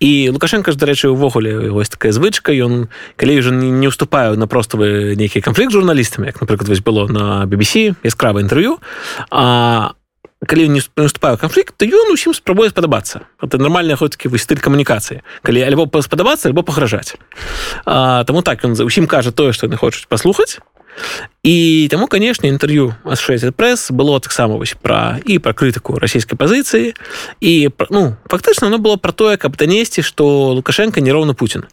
І 0.00 0.30
лукашенко 0.32 0.72
ж 0.72 0.80
дарэчы 0.80 1.12
увогуле 1.12 1.68
вось 1.68 1.92
такая 1.92 2.12
звычка 2.16 2.56
ён 2.56 2.88
калі 3.20 3.44
ўжо 3.44 3.52
не 3.52 3.84
уступаю 3.84 4.40
на 4.40 4.48
проставы 4.48 5.20
нейкі 5.20 5.44
канфлікт 5.44 5.76
журналістамі 5.76 6.32
як 6.32 6.40
напрыклад 6.40 6.72
вось 6.72 6.80
было 6.80 7.04
на 7.12 7.44
BBC 7.44 7.92
яскравае 8.00 8.48
інтэрв'ю 8.48 8.80
а 9.28 9.99
калі 10.46 10.68
не 10.68 10.80
наступаю 10.96 11.36
канфлікт 11.36 11.76
то 11.76 11.84
ён 11.84 12.12
усім 12.12 12.34
спрабуе 12.34 12.70
спадабацца 12.70 13.28
это 13.42 13.58
нармальная 13.58 13.96
хоткі 13.96 14.32
вы 14.32 14.38
стыль 14.38 14.60
камунікацыі 14.60 15.20
калі 15.42 15.60
альбо 15.68 15.84
спадабацца 16.00 16.48
альбо 16.48 16.62
пагражаць 16.62 17.16
таму 17.84 18.42
так 18.42 18.64
ён 18.64 18.74
за 18.74 18.84
усім 18.84 19.06
кажа 19.06 19.32
тое 19.32 19.52
што 19.52 19.66
яны 19.66 19.76
хочуць 19.76 20.08
паслухаць 20.08 20.60
і 21.42 21.88
таму 21.90 22.06
канешне 22.06 22.48
інтэрв'ю 22.48 22.94
прэс 23.56 23.90
было 23.90 24.20
таксама 24.20 24.56
вось 24.56 24.76
пра 24.80 25.20
і 25.24 25.38
пра 25.38 25.52
крытыку 25.52 25.98
расійскай 26.00 26.36
пазіцыі 26.36 26.94
і 27.40 27.52
ну 27.90 28.16
фактычна 28.24 28.68
оно 28.68 28.78
было 28.78 28.96
пра 28.96 29.12
тое 29.12 29.36
каб 29.36 29.56
данесці 29.56 30.02
што 30.02 30.52
лукашенко 30.56 31.00
нероўна 31.00 31.34
Путін 31.34 31.64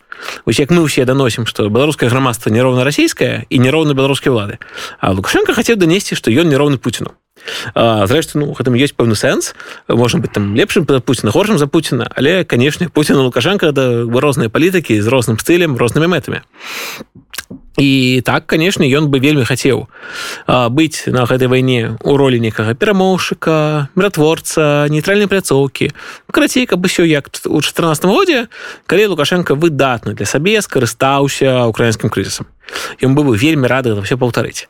Вось 0.46 0.60
як 0.60 0.72
мы 0.72 0.82
ўсе 0.82 1.06
даносім 1.06 1.46
што 1.46 1.70
беларускае 1.70 2.10
грамадства 2.10 2.50
нероўна 2.50 2.84
расійскае 2.84 3.46
і 3.50 3.60
нероўна 3.60 3.94
беларускай 3.94 4.32
улады 4.32 4.60
а 5.00 5.12
лукашенко 5.12 5.54
хацеў 5.54 5.78
данесці 5.78 6.16
што 6.16 6.32
ён 6.32 6.50
нероўны 6.50 6.78
Пуціну 6.78 7.16
зрэшты 7.76 8.40
ну 8.40 8.52
гэтым 8.54 8.76
ёсць 8.76 8.96
пэўны 8.98 9.16
сэнс 9.16 9.54
можа 9.88 10.18
быть 10.18 10.32
там 10.32 10.56
лепшым 10.56 10.86
Пуціна 10.86 11.32
горшым 11.32 11.58
за 11.58 11.68
Пуціна 11.68 12.10
але 12.16 12.44
канешне 12.44 12.90
Пуціна 12.90 13.22
лукашенко 13.22 13.72
да 13.72 14.04
розныя 14.08 14.50
палітыкі 14.50 15.02
з 15.02 15.08
розным 15.08 15.40
стылем 15.40 15.78
рознымі 15.78 16.08
мэтамі 16.08 16.42
і 17.78 18.22
так 18.26 18.48
канешне 18.48 18.90
ён 18.90 19.08
бы 19.14 19.22
вельмі 19.22 19.46
хацеў 19.46 19.86
быць 20.74 21.06
на 21.06 21.30
гэтай 21.30 21.48
вайне 21.48 21.96
у 22.02 22.18
ролі 22.18 22.42
некага 22.42 22.74
перамоўшчыка 22.74 23.94
міратворца 23.94 24.90
нейтральнай 24.90 25.30
пляцоўкі 25.30 25.94
карацей 26.34 26.66
каб 26.66 26.82
усё 26.82 27.06
як 27.06 27.30
у 27.46 27.62
14 27.62 28.06
годзе 28.06 28.48
калі 28.88 29.14
лукашенко 29.14 29.54
выдатна 29.54 30.18
для 30.18 30.26
сабе 30.26 30.58
скарыстаўся 30.62 31.70
украінскім 31.70 32.10
крызісам 32.10 32.50
ён 33.02 33.14
бы 33.14 33.24
бы 33.24 33.38
вельмі 33.38 33.70
рады 33.70 33.94
все 34.02 34.18
паўтарыць 34.18 34.66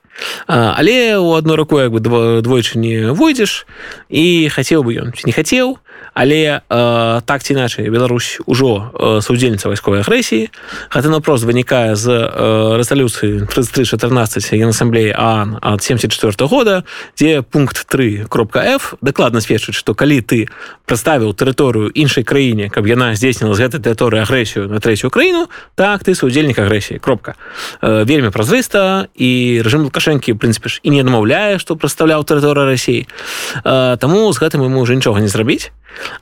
але 0.47 1.17
у 1.17 1.32
одну 1.32 1.56
руку 1.56 1.80
як 1.80 1.91
бы 1.91 1.99
двойчы 1.99 2.77
не 2.77 3.12
войдзеш 3.12 3.65
і 4.10 4.49
хацеў 4.49 4.84
бы 4.84 4.93
ён. 4.95 5.13
Не 5.25 5.34
хацеў 5.34 5.77
але 6.17 6.62
э, 6.69 7.21
так 7.25 7.43
ці 7.43 7.53
іначай 7.53 7.89
Беларусь 7.89 8.41
ужо 8.45 8.89
э, 8.93 9.21
саўдзельніца 9.21 9.69
вайсковай 9.69 10.01
агрэсіі. 10.01 10.49
Гэта 10.89 11.13
напрост 11.13 11.45
вынікае 11.45 11.93
з 11.93 12.10
э, 12.10 12.77
рэзалюцыі 12.82 13.45
3314 13.45 14.49
генасамблеі 14.58 15.13
ан 15.13 15.62
ад 15.62 15.86
74 15.86 16.34
года 16.49 16.84
дзе 17.13 17.45
пункт 17.45 17.86
3 17.86 18.25
кропка 18.30 18.65
f 18.65 18.97
дакладна 19.01 19.45
сведчыць 19.45 19.77
што 19.77 19.93
калі 19.93 20.25
ты 20.25 20.49
прадставіў 20.89 21.38
тэрыторыю 21.38 21.93
іншай 21.93 22.25
краіне 22.25 22.73
каб 22.73 22.89
яна 22.89 23.13
здзейсніла 23.13 23.53
з 23.53 23.69
гэтай 23.69 23.86
тэрыторыі 23.86 24.25
агрэсію 24.25 24.65
на 24.73 24.82
трэцюю 24.82 25.13
краіну 25.13 25.45
так 25.77 26.01
ты 26.01 26.17
саўдзельнік 26.17 26.58
агрэсіі. 26.58 26.97
Кропка. 26.97 27.38
Э, 27.82 28.01
вельмі 28.10 28.34
празрыста 28.34 29.06
і 29.13 29.62
рэжым 29.62 29.86
лукашэнкі 30.08 30.39
прынцыпе 30.39 30.70
ж 30.70 30.80
і 30.84 30.89
не 30.96 31.04
адмаўляе 31.04 31.60
што 31.60 31.76
прадстаўляў 31.76 32.24
тэрыторыю 32.24 32.72
рассіі 32.72 33.04
э, 33.04 33.98
таму 34.00 34.32
з 34.32 34.38
гэтым 34.39 34.63
ему 34.63 34.80
уже 34.80 34.96
нічога 34.96 35.20
не 35.20 35.28
зрабіць 35.28 35.72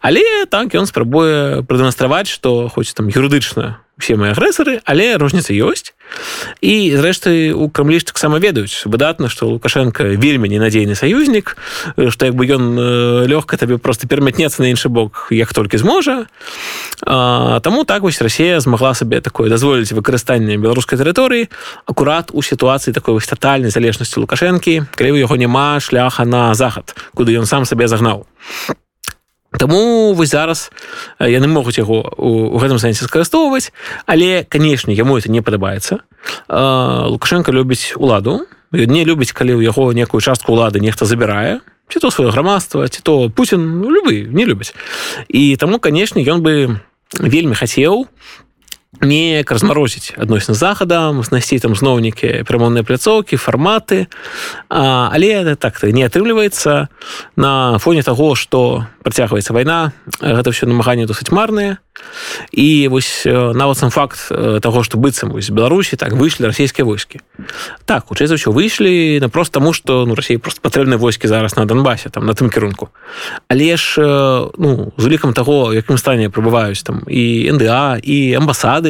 але 0.01 0.45
так 0.49 0.73
ён 0.75 0.85
спрабуе 0.85 1.63
прадэманстраваць 1.63 2.29
што 2.31 2.69
хоць 2.69 2.93
там 2.93 3.07
юрыдычна 3.07 3.85
все 3.97 4.15
мои 4.15 4.31
агрэсары 4.35 4.81
але 4.83 5.15
розніца 5.15 5.55
ёсць. 5.55 5.95
І 6.61 6.93
зрэшты 6.95 7.55
у 7.55 7.69
крамлі 7.69 7.99
таксама 8.03 8.37
ведаюць 8.43 8.85
выдатна 8.85 9.31
што 9.31 9.47
лукашенко 9.47 10.03
вельмі 10.19 10.51
ненадзейны 10.51 10.95
саюзнік 10.95 11.55
што 11.95 12.27
як 12.27 12.35
бы 12.35 12.45
ён 12.45 12.75
лёгка 13.25 13.57
табе 13.57 13.79
просто 13.79 14.07
перамятнецца 14.07 14.61
на 14.61 14.69
іншы 14.69 14.91
бок 14.91 15.31
як 15.31 15.53
толькі 15.53 15.79
зможа. 15.79 16.27
Таму 17.01 17.83
так 17.87 18.03
вось 18.03 18.21
Росія 18.21 18.59
змагла 18.59 18.93
сабе 18.93 19.21
такое 19.21 19.49
дазволіць 19.49 19.95
выкарыстанне 19.95 20.59
беларускай 20.59 20.99
тэрыторыі 20.99 21.49
акурат 21.87 22.29
у 22.33 22.43
сітуацыі 22.43 22.93
такой 22.93 23.15
вось 23.15 23.27
тотальнай 23.31 23.71
залежнасці 23.71 24.19
лукашэнкі 24.19 24.91
калі 24.95 25.15
у 25.15 25.21
яго 25.23 25.35
няма 25.39 25.79
шляха 25.79 26.25
на 26.25 26.53
захад 26.53 26.95
куды 27.15 27.31
ён 27.39 27.45
сам 27.45 27.65
сабе 27.65 27.87
загнаў. 27.87 28.27
а 28.69 28.84
Таму 29.59 30.13
вось 30.13 30.33
зараз 30.33 30.71
яны 31.19 31.47
могуць 31.47 31.77
яго 31.77 32.03
у 32.17 32.57
гэтым 32.59 32.79
сэнсе 32.79 33.05
скарыстоўваць, 33.05 33.71
але 34.05 34.43
канешне, 34.43 34.93
яму 34.93 35.17
это 35.17 35.31
не 35.31 35.41
падабаецца. 35.41 36.03
Лукашенко 36.49 37.51
любіць 37.51 37.93
уладу. 37.95 38.47
не 38.71 39.05
любіць, 39.05 39.31
калі 39.31 39.55
ў 39.55 39.63
яго 39.63 39.93
некую 39.93 40.19
частку 40.19 40.51
ўлады 40.51 40.83
нехта 40.83 41.05
забірае, 41.05 41.63
ці 41.87 41.99
то 41.99 42.11
сваё 42.11 42.31
грамадства, 42.31 42.87
ці 42.87 42.99
то 43.03 43.29
Пуін 43.29 43.79
ну, 43.79 43.87
любы 43.87 44.27
не 44.27 44.45
любіць. 44.45 44.73
І 45.29 45.55
таму, 45.55 45.79
канешне, 45.79 46.25
ён 46.25 46.41
бы 46.41 46.81
вельмі 47.13 47.55
хацеў 47.55 48.07
неяк 49.01 49.51
размарозіць 49.51 50.13
адносін 50.17 50.55
з 50.55 50.57
захадам 50.57 51.23
знайсці 51.23 51.59
там 51.59 51.75
зноўнікі 51.75 52.43
прямонныя 52.47 52.83
пляцоўкі 52.83 53.37
фарматы 53.37 54.07
а, 54.69 55.09
але 55.13 55.55
так 55.55 55.83
не 55.83 56.05
атрымліваецца 56.05 56.87
на 57.35 57.79
фоне 57.79 58.03
таго 58.03 58.35
што 58.35 58.87
працягваецца 59.05 59.53
вайна 59.53 59.93
гэта 60.19 60.49
ўсё 60.49 60.65
намаганне 60.65 61.05
досыць 61.05 61.29
марныя. 61.29 61.77
І 62.51 62.89
вось 62.91 63.23
нават 63.25 63.77
сам 63.77 63.93
факт 63.93 64.17
таго 64.33 64.81
што 64.83 64.97
быццам 64.97 65.31
вось 65.31 65.53
беларусі 65.53 65.95
так 65.95 66.17
выйшлі 66.17 66.49
расійскія 66.49 66.83
войскі. 66.83 67.21
Так 67.85 68.09
хутчэй 68.09 68.27
за 68.27 68.35
ўсё 68.35 68.49
выйшлі 68.49 69.21
напрост 69.21 69.53
таму 69.53 69.77
што 69.77 70.09
ну 70.09 70.17
рассей 70.17 70.41
просто 70.41 70.59
патрэбныя 70.59 70.97
войскі 70.97 71.29
зараз 71.29 71.55
на 71.55 71.69
донбасе 71.69 72.09
там 72.09 72.25
на 72.25 72.33
тым 72.33 72.49
кірунку 72.49 72.89
але 73.47 73.77
ж 73.77 74.01
ну 74.57 74.91
з 74.97 75.03
улікам 75.05 75.33
таго 75.33 75.73
якім 75.73 75.97
стане 75.97 76.29
прыбываюць 76.29 76.83
там 76.83 77.05
і 77.07 77.53
нда 77.53 78.01
і 78.01 78.33
амбасады 78.33 78.84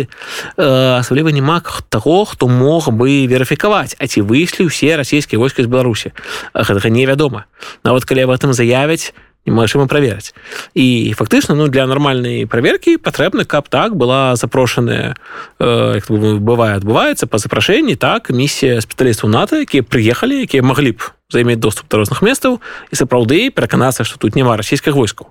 асабліва 0.58 1.31
няма 1.31 1.62
таго 1.89 2.25
хто 2.25 2.47
мог 2.47 2.91
бы 2.91 3.25
верыфікаваць 3.25 3.95
а 3.99 4.03
ці 4.08 4.25
выйшлі 4.27 4.67
ўсе 4.67 4.95
расійскія 4.99 5.39
войскі 5.39 5.63
з 5.63 5.71
беларусі. 5.71 6.10
Гэтага 6.53 6.89
невядома. 6.89 7.45
Нават 7.84 8.05
калі 8.05 8.27
об 8.27 8.36
этом 8.36 8.51
заявяць 8.53 9.13
немагчыма 9.45 9.86
праверыць. 9.86 10.34
І 10.73 11.13
фактычна 11.13 11.55
ну 11.55 11.67
для 11.69 11.86
нармальнай 11.86 12.45
праверкі 12.49 12.97
патрэбна 12.97 13.45
каб 13.45 13.69
так 13.69 13.95
была 13.95 14.36
запрошаная 14.36 15.15
э, 15.60 16.01
бывае 16.10 16.81
адбываецца 16.81 17.29
па 17.29 17.38
запрашэнні 17.38 17.95
так 17.95 18.29
місія 18.34 18.81
спецыялістаў 18.81 19.29
нато 19.29 19.62
якія 19.62 19.86
прыехалі 19.86 20.41
якія 20.41 20.65
маглі 20.65 20.97
б 20.97 21.13
займець 21.29 21.62
доступ 21.62 21.86
да 21.89 22.01
розных 22.01 22.25
месцаў 22.25 22.60
і 22.89 22.95
сапраўды 22.97 23.53
пераканацца 23.53 24.03
што 24.03 24.17
тут 24.17 24.36
няма 24.36 24.58
расійскіх 24.58 24.97
войскаў 24.97 25.29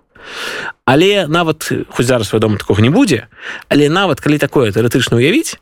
але 0.84 1.26
нават 1.26 1.72
хоць 1.88 2.06
зараз 2.06 2.32
вядома 2.32 2.56
такога 2.56 2.82
не 2.82 2.90
будзе 2.90 3.26
але 3.68 3.88
нават 3.88 4.20
калі 4.20 4.38
такое 4.38 4.72
тэоретычна 4.72 5.16
уявіць 5.16 5.58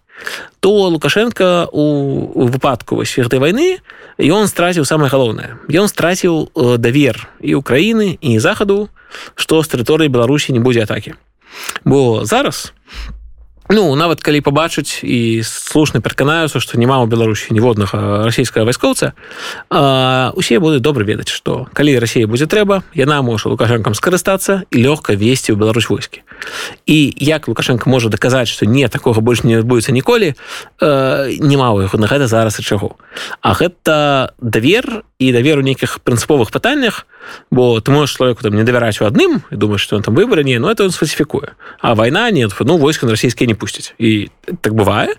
то 0.60 0.70
лукашенко 0.88 1.68
у 1.72 2.46
выпадку 2.46 2.96
вось 2.96 3.16
гэтай 3.18 3.38
войны 3.38 3.82
ён 4.18 4.46
страціў 4.46 4.84
самае 4.84 5.08
галоўнае. 5.10 5.58
Ён 5.72 5.88
страціў 5.88 6.52
э, 6.52 6.76
давер 6.78 7.28
і 7.40 7.58
украіны 7.58 8.18
і 8.20 8.38
захаду 8.38 8.88
што 9.34 9.62
з 9.62 9.68
тэрыторыі 9.68 10.12
беларусі 10.12 10.52
не 10.52 10.60
будзе 10.60 10.84
атакі. 10.84 11.14
Бо 11.84 12.24
зараз 12.24 12.72
у 12.72 13.21
Ну 13.72 13.94
нават 13.96 14.20
калі 14.20 14.44
пабачыць 14.44 15.00
і 15.00 15.40
слушна 15.40 16.04
пераканаюцца 16.04 16.60
што 16.60 16.76
няма 16.76 17.00
ў 17.00 17.08
беларусі 17.08 17.56
ніводнага 17.56 18.28
расійскага 18.28 18.68
вайскоўца 18.68 19.16
усе 20.36 20.60
будуць 20.60 20.84
добра 20.84 21.08
ведаць 21.08 21.32
што 21.32 21.72
калі 21.72 21.96
Росія 21.96 22.28
будзе 22.28 22.44
трэба 22.44 22.84
яна 22.92 23.24
можа 23.24 23.48
лукашэнкам 23.48 23.96
скарыстацца 23.96 24.68
і 24.68 24.76
лёгка 24.76 25.16
весці 25.16 25.56
ў 25.56 25.60
Беларусь 25.64 25.88
войскі 25.88 26.20
і 26.86 27.14
як 27.18 27.48
лукашенко 27.48 27.90
можа 27.90 28.08
даказаць 28.08 28.48
што 28.48 28.66
не 28.66 28.88
такога 28.88 29.20
больш 29.20 29.42
не 29.42 29.58
адбудзецца 29.58 29.92
ніколі 29.92 30.34
няма 30.80 31.68
ў 31.72 31.88
яго 31.88 31.98
на 31.98 32.06
гэта 32.06 32.26
зараз 32.26 32.58
і 32.58 32.62
чаго 32.62 32.96
А 33.42 33.52
гэта 33.52 34.32
давер 34.40 35.04
і 35.18 35.32
давер 35.32 35.58
у 35.58 35.66
нейкіх 35.66 36.00
прынцыповых 36.00 36.50
пытаннях 36.50 37.06
бо 37.50 37.80
ты 37.80 37.90
можешь 37.90 38.16
чалавеку 38.16 38.42
там 38.42 38.54
не 38.54 38.64
давяраць 38.64 39.00
у 39.00 39.06
адным 39.06 39.42
і 39.50 39.56
думаешь 39.56 39.82
что 39.82 39.96
он 39.96 40.02
там 40.02 40.14
выбары 40.14 40.44
не 40.44 40.58
но 40.58 40.70
это 40.70 40.84
он 40.84 40.90
сфальсифікуе 40.90 41.54
а 41.80 41.94
вайна 41.94 42.30
нет 42.30 42.52
ну 42.60 42.76
войска 42.76 43.06
расійскія 43.06 43.48
не 43.48 43.54
пусціць 43.54 43.94
і 43.98 44.30
так 44.60 44.74
бывае 44.74 45.14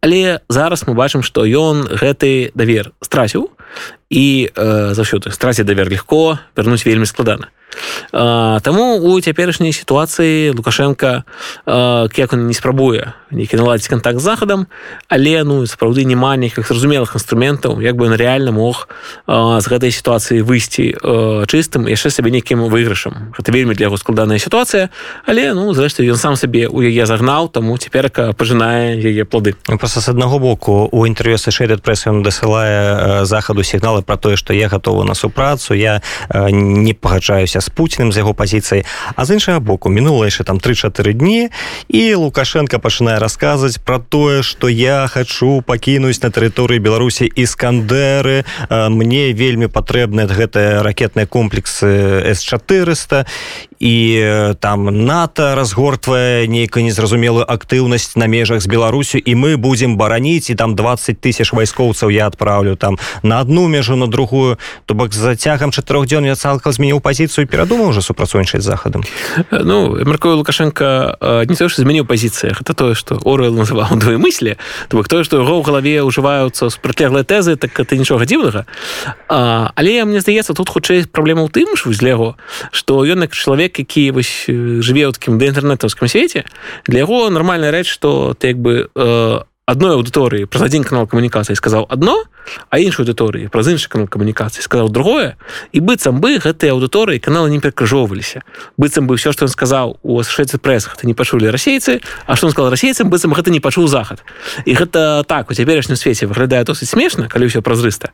але 0.00 0.40
зараз 0.48 0.86
мы 0.86 0.94
бачым 0.94 1.22
што 1.22 1.44
ён 1.44 1.86
гэты 1.88 2.52
давер 2.54 2.92
страціў 3.00 3.50
і 4.10 4.50
э, 4.54 4.94
заўсёды 4.94 5.30
страці 5.30 5.64
давер 5.64 5.90
легко 5.90 6.38
вярнуць 6.56 6.86
вельмі 6.86 7.06
складана. 7.06 7.48
Таму 8.10 8.98
у 8.98 9.20
цяперашняй 9.20 9.72
сітуацыі 9.72 10.56
Лукашенко 10.56 11.24
як 12.16 12.32
он 12.32 12.46
не 12.46 12.54
спрабуе 12.54 13.12
нейкі 13.30 13.60
наладзіць 13.60 13.92
контакт 13.92 14.20
захадам 14.20 14.66
але 15.08 15.44
ну 15.44 15.66
сапраўды 15.68 16.08
няма 16.08 16.36
нейкіх 16.40 16.64
зразумелых 16.64 17.12
інструментаў 17.12 17.80
як 17.84 17.96
бы 17.96 18.08
ён 18.08 18.16
реально 18.16 18.52
мог 18.52 18.88
з 19.28 19.64
гэтай 19.68 19.92
сітуацыі 19.92 20.40
выйсці 20.40 20.96
чыстым 21.44 21.84
яшчэ 21.92 22.08
сабе 22.10 22.32
нейкім 22.32 22.64
выйгрышам. 22.72 23.36
Гэта 23.36 23.52
вельмі 23.52 23.76
для 23.76 23.92
яго 23.92 24.00
складаная 24.00 24.40
сітуацыя 24.40 24.88
але 25.28 25.52
ну 25.52 25.68
зрэшты 25.76 26.08
ён 26.08 26.16
сам 26.16 26.36
сабе 26.40 26.68
у 26.72 26.80
яе 26.80 27.04
загнаў 27.04 27.52
таму 27.52 27.76
цяперка 27.76 28.32
пажынае 28.32 28.96
яе 28.96 29.28
плоды 29.28 29.54
ну, 29.68 29.76
просто 29.76 30.00
с 30.00 30.08
аднаго 30.08 30.38
боку 30.38 30.88
у 30.90 31.04
інтэрв'ю 31.04 31.36
шэред 31.36 31.84
прэс 31.84 32.08
ён 32.08 32.24
дасылае 32.24 33.24
захаду 33.28 33.62
сігналы 33.98 34.02
про 34.02 34.16
тое 34.16 34.36
што 34.36 34.54
я 34.54 34.68
гатова 34.68 35.04
на 35.04 35.14
супрацу 35.14 35.74
я 35.74 36.00
не 36.50 36.94
пагаджаюся 36.94 37.60
з 37.60 37.68
пуціным 37.70 38.12
з 38.12 38.18
яго 38.18 38.34
пазіцыяй. 38.34 38.84
А 39.16 39.24
з 39.24 39.34
іншага 39.34 39.60
боку 39.60 39.88
мінула 39.88 40.26
яшчэ 40.26 40.44
там 40.44 40.58
тры-чатыры 40.58 41.12
дні 41.12 41.50
і 41.88 42.14
лукашенко 42.14 42.78
пачынае 42.78 43.18
расказваць 43.18 43.78
про 43.78 43.98
тое 43.98 44.42
что 44.42 44.68
я 44.68 45.08
хочу 45.08 45.62
пакінуць 45.62 46.22
на 46.22 46.30
тэрыторыі 46.30 46.78
беларусі 46.78 47.26
іскандеры 47.26 48.44
мне 48.70 49.32
вельмі 49.32 49.66
патрэбны 49.68 50.26
гэтыя 50.26 50.82
ракетныя 50.82 51.26
комплексы 51.26 52.32
с400 52.34 53.26
і 53.80 54.24
там 54.60 55.06
нато 55.06 55.54
разгортвае 55.54 56.48
нейкую 56.48 56.84
незразумелую 56.84 57.46
актыўнасць 57.46 58.16
на 58.16 58.26
межах 58.26 58.60
з 58.60 58.66
беларусю 58.66 59.18
і 59.18 59.34
мы 59.34 59.56
будем 59.56 59.96
бараніць 59.96 60.50
і 60.50 60.54
там 60.54 60.74
20 60.74 61.20
тысяч 61.20 61.52
вайскоўцаў 61.52 62.10
я 62.10 62.26
адпраўлю 62.26 62.76
там 62.76 62.98
на 63.22 63.40
одну 63.40 63.68
межу 63.68 63.96
на 63.96 64.06
другую. 64.06 64.58
То 64.86 64.94
бок 64.94 65.14
за 65.14 65.36
цягам 65.36 65.70
чатырох 65.70 66.06
дзён 66.06 66.26
я 66.26 66.34
цалкам 66.34 66.72
змяніў 66.72 67.00
пазіцыю 67.00 67.46
перадумаў 67.46 67.94
уже 67.94 68.02
супрацоўнічаць 68.02 68.62
захадам. 68.62 69.04
Ну 69.50 69.96
маркую 70.04 70.36
лукашенко 70.36 71.16
не 71.48 71.54
то 71.54 71.68
что 71.68 71.82
змяніў 71.82 72.04
пазіцыях. 72.04 72.60
Это 72.60 72.74
тое 72.74 72.94
что 72.94 73.20
орел 73.24 73.54
называў 73.54 73.98
двое 73.98 74.18
мысли 74.18 74.58
то 74.88 74.96
бок 74.96 75.08
тое 75.08 75.24
что 75.24 75.38
яго 75.38 75.60
ў 75.60 75.62
галаве 75.62 76.02
ўжываюцца 76.02 76.70
спратлеглыя 76.70 77.22
тэзы 77.22 77.56
так 77.56 77.78
это 77.78 77.96
нічога 77.96 78.26
дзіўнага 78.26 78.66
але 79.28 80.04
мне 80.04 80.20
здаецца 80.20 80.54
тут 80.54 80.68
хутчэй 80.68 81.06
праблема 81.06 81.46
ў 81.46 81.50
тым 81.52 81.76
ж 81.76 81.94
для 81.98 82.16
яго 82.16 82.36
что 82.72 83.04
ён 83.04 83.22
як 83.22 83.32
чалавек 83.32 83.67
чалавек 83.68 83.78
які 83.78 84.10
вось 84.12 84.46
жыве 84.48 85.08
ў 85.08 85.12
такім 85.12 85.38
да 85.38 85.46
інтэрнетаўскім 85.46 86.08
свеце 86.08 86.44
для 86.86 87.04
яго 87.04 87.30
нармальная 87.30 87.70
рэч 87.70 87.86
што 87.86 88.34
ты 88.38 88.48
як 88.48 88.58
бы 88.58 88.88
э, 88.88 89.40
адной 89.66 89.92
аўдыторыі 89.96 90.46
праз 90.46 90.62
адзін 90.72 90.84
канал 90.84 91.06
камунікацыі 91.06 91.56
сказаў 91.56 91.86
адно 91.88 92.24
а 92.24 92.37
іншай 92.74 93.04
аўдыторыі 93.04 93.48
праз 93.48 93.68
іншы 93.68 93.88
канал 93.88 94.08
камунікацыі 94.08 94.62
сказаў 94.62 94.88
другое 94.88 95.36
і 95.72 95.78
быццам 95.80 96.20
бы 96.20 96.38
гэтыя 96.38 96.74
аўдыторыі 96.74 97.22
каналы 97.22 97.50
не 97.50 97.60
перакрыжоўваліся 97.60 98.42
быццам 98.76 99.06
бы 99.06 99.16
все 99.16 99.32
што 99.32 99.46
ён 99.46 99.52
сказаў 99.52 99.98
у 100.02 100.22
шэцы 100.22 100.58
прэсах 100.58 100.96
ты 100.96 101.06
не 101.06 101.14
пачулі 101.14 101.50
расейцы 101.50 102.00
А 102.26 102.36
што 102.36 102.46
он 102.46 102.52
сказал 102.52 102.70
расейцам 102.70 103.10
быццам 103.10 103.32
гэта 103.34 103.50
не 103.50 103.60
пачуў 103.60 103.88
захад. 103.88 104.24
І 104.64 104.74
гэта 104.74 105.24
так 105.26 105.50
у 105.50 105.54
цяперашнім 105.54 105.96
свеце 105.96 106.26
выглядае 106.26 106.64
досыць 106.64 106.90
смешна 106.90 107.28
калі 107.28 107.48
ўсё 107.48 107.62
празрыста. 107.62 108.12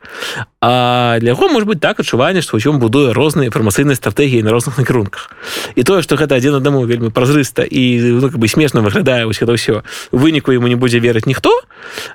А 0.61 1.18
для 1.20 1.35
яго 1.35 1.49
может 1.49 1.68
быть 1.68 1.81
так 1.81 2.01
адчуванне 2.01 2.42
што 2.42 2.57
ўсё 2.57 2.73
будуе 2.79 3.12
розныя 3.12 3.51
інфармацыйныя 3.51 3.97
стратэгіі 3.97 4.42
на 4.42 4.51
розных 4.51 4.79
накірунках. 4.79 5.31
І 5.75 5.83
тое 5.83 6.03
што 6.03 6.16
гэта 6.16 6.37
адзін 6.37 6.59
аднаму 6.59 6.85
вельмі 6.87 7.11
празрыста 7.11 7.62
і 7.62 7.83
ну, 8.20 8.31
как 8.31 8.38
бы 8.38 8.49
смешна 8.49 8.81
выглядае 8.83 9.27
ўсё 9.27 9.47
гэта 9.47 9.55
ўсё 9.55 9.75
выніку 10.12 10.53
ему 10.53 10.68
не 10.68 10.77
будзе 10.77 10.99
верыць 10.99 11.27
ніхто 11.27 11.51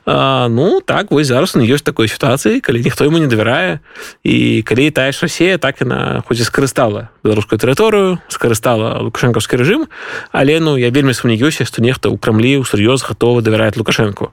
а, 0.05 0.47
ну 0.47 0.81
так 0.81 1.11
вось 1.11 1.27
зараз 1.27 1.55
он 1.55 1.63
ёсць 1.63 1.83
такой 1.83 2.07
сітуацыі 2.09 2.59
калі 2.59 2.81
ніхто 2.81 3.05
ему 3.05 3.17
не 3.17 3.27
давярае 3.27 3.79
і 4.23 4.61
калі 4.65 4.91
тая 4.91 5.11
ж 5.11 5.19
Росія 5.21 5.57
так 5.57 5.81
яна 5.81 6.23
хоць 6.27 6.39
і 6.39 6.45
скарыстала 6.47 7.09
беларускую 7.23 7.59
тэрыторыю 7.59 8.19
скарыстала 8.27 8.99
лукашэнкаўскі 9.05 9.59
рэжым 9.59 9.87
але 10.31 10.59
ну 10.59 10.77
я 10.77 10.89
вельмі 10.89 11.13
сумнеюся 11.13 11.65
што 11.65 11.81
нехта 11.81 12.09
ў 12.09 12.17
крамлі 12.17 12.59
ў 12.59 12.65
сур'ёз 12.65 13.05
гатовы 13.05 13.41
давяраць 13.41 13.77
лукашэнку 13.77 14.31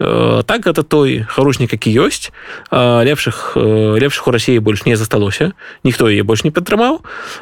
э, 0.00 0.42
так 0.46 0.66
гэта 0.66 0.82
той 0.82 1.24
харушнік 1.28 1.72
які 1.72 1.90
ёсць 2.02 2.32
лепшых 2.72 3.56
лепшых 3.56 4.28
у 4.28 4.30
рассіі 4.30 4.58
больш 4.58 4.84
не 4.84 4.96
засталося 4.96 5.52
ніхто 5.84 6.08
яе 6.08 6.22
больш 6.22 6.44
не 6.44 6.50
падтрымаў 6.50 7.00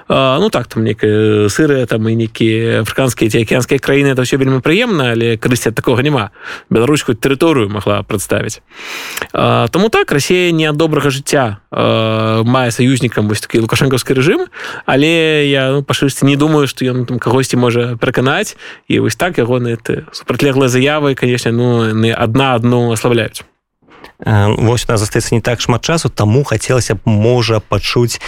ну 0.08 0.46
так 0.50 0.66
там 0.66 0.84
некая 0.84 1.48
сырыя 1.48 1.86
там 1.86 2.08
і 2.08 2.14
нейкія 2.14 2.82
афрыканскія 2.82 3.30
ці 3.30 3.42
акіянскія 3.42 3.78
краіны 3.78 4.12
это 4.12 4.22
все 4.22 4.36
вельмі 4.36 4.60
прыемна 4.60 5.12
але 5.12 5.36
карысці 5.36 5.70
такога 5.70 6.02
няма 6.02 6.30
Беларусь 6.70 7.02
хоць 7.02 7.20
тэрыторыю 7.20 7.68
могла 7.70 8.02
прадставіць 8.02 8.60
Таму 9.70 9.88
так 9.88 10.12
Росія 10.12 10.52
не 10.52 10.66
ад 10.68 10.76
добрага 10.76 11.10
жыцця 11.10 11.62
мае 11.70 12.70
саюзнікам 12.70 13.28
вось 13.28 13.40
такі 13.40 13.62
лукашэнкаўскі 13.64 14.14
рэжым 14.18 14.46
але 14.86 15.46
я 15.46 15.70
ну, 15.70 15.82
пашырсці 15.82 16.26
не 16.26 16.36
думаю 16.36 16.66
што 16.66 16.84
ён 16.84 17.06
там 17.06 17.18
кагосьці 17.18 17.56
можа 17.56 17.96
пераканаць. 17.96 18.56
І 18.88 19.00
вось 19.00 19.16
так 19.16 19.38
яго 19.38 19.60
на 19.60 19.78
супрацьлеглыя 20.12 20.68
заявы 20.68 21.14
конечно 21.14 21.52
ну 21.52 21.86
адна 22.14 22.54
адну 22.54 22.92
аслабляюць. 22.92 23.42
Вось 24.24 24.84
у 24.88 24.92
нас 24.92 25.00
застаецца 25.00 25.34
не 25.34 25.40
так 25.40 25.60
шмат 25.60 25.82
часу 25.84 26.08
таму 26.08 26.44
хацелася 26.44 26.94
б 26.94 27.00
можа 27.04 27.60
пачуць 27.60 28.20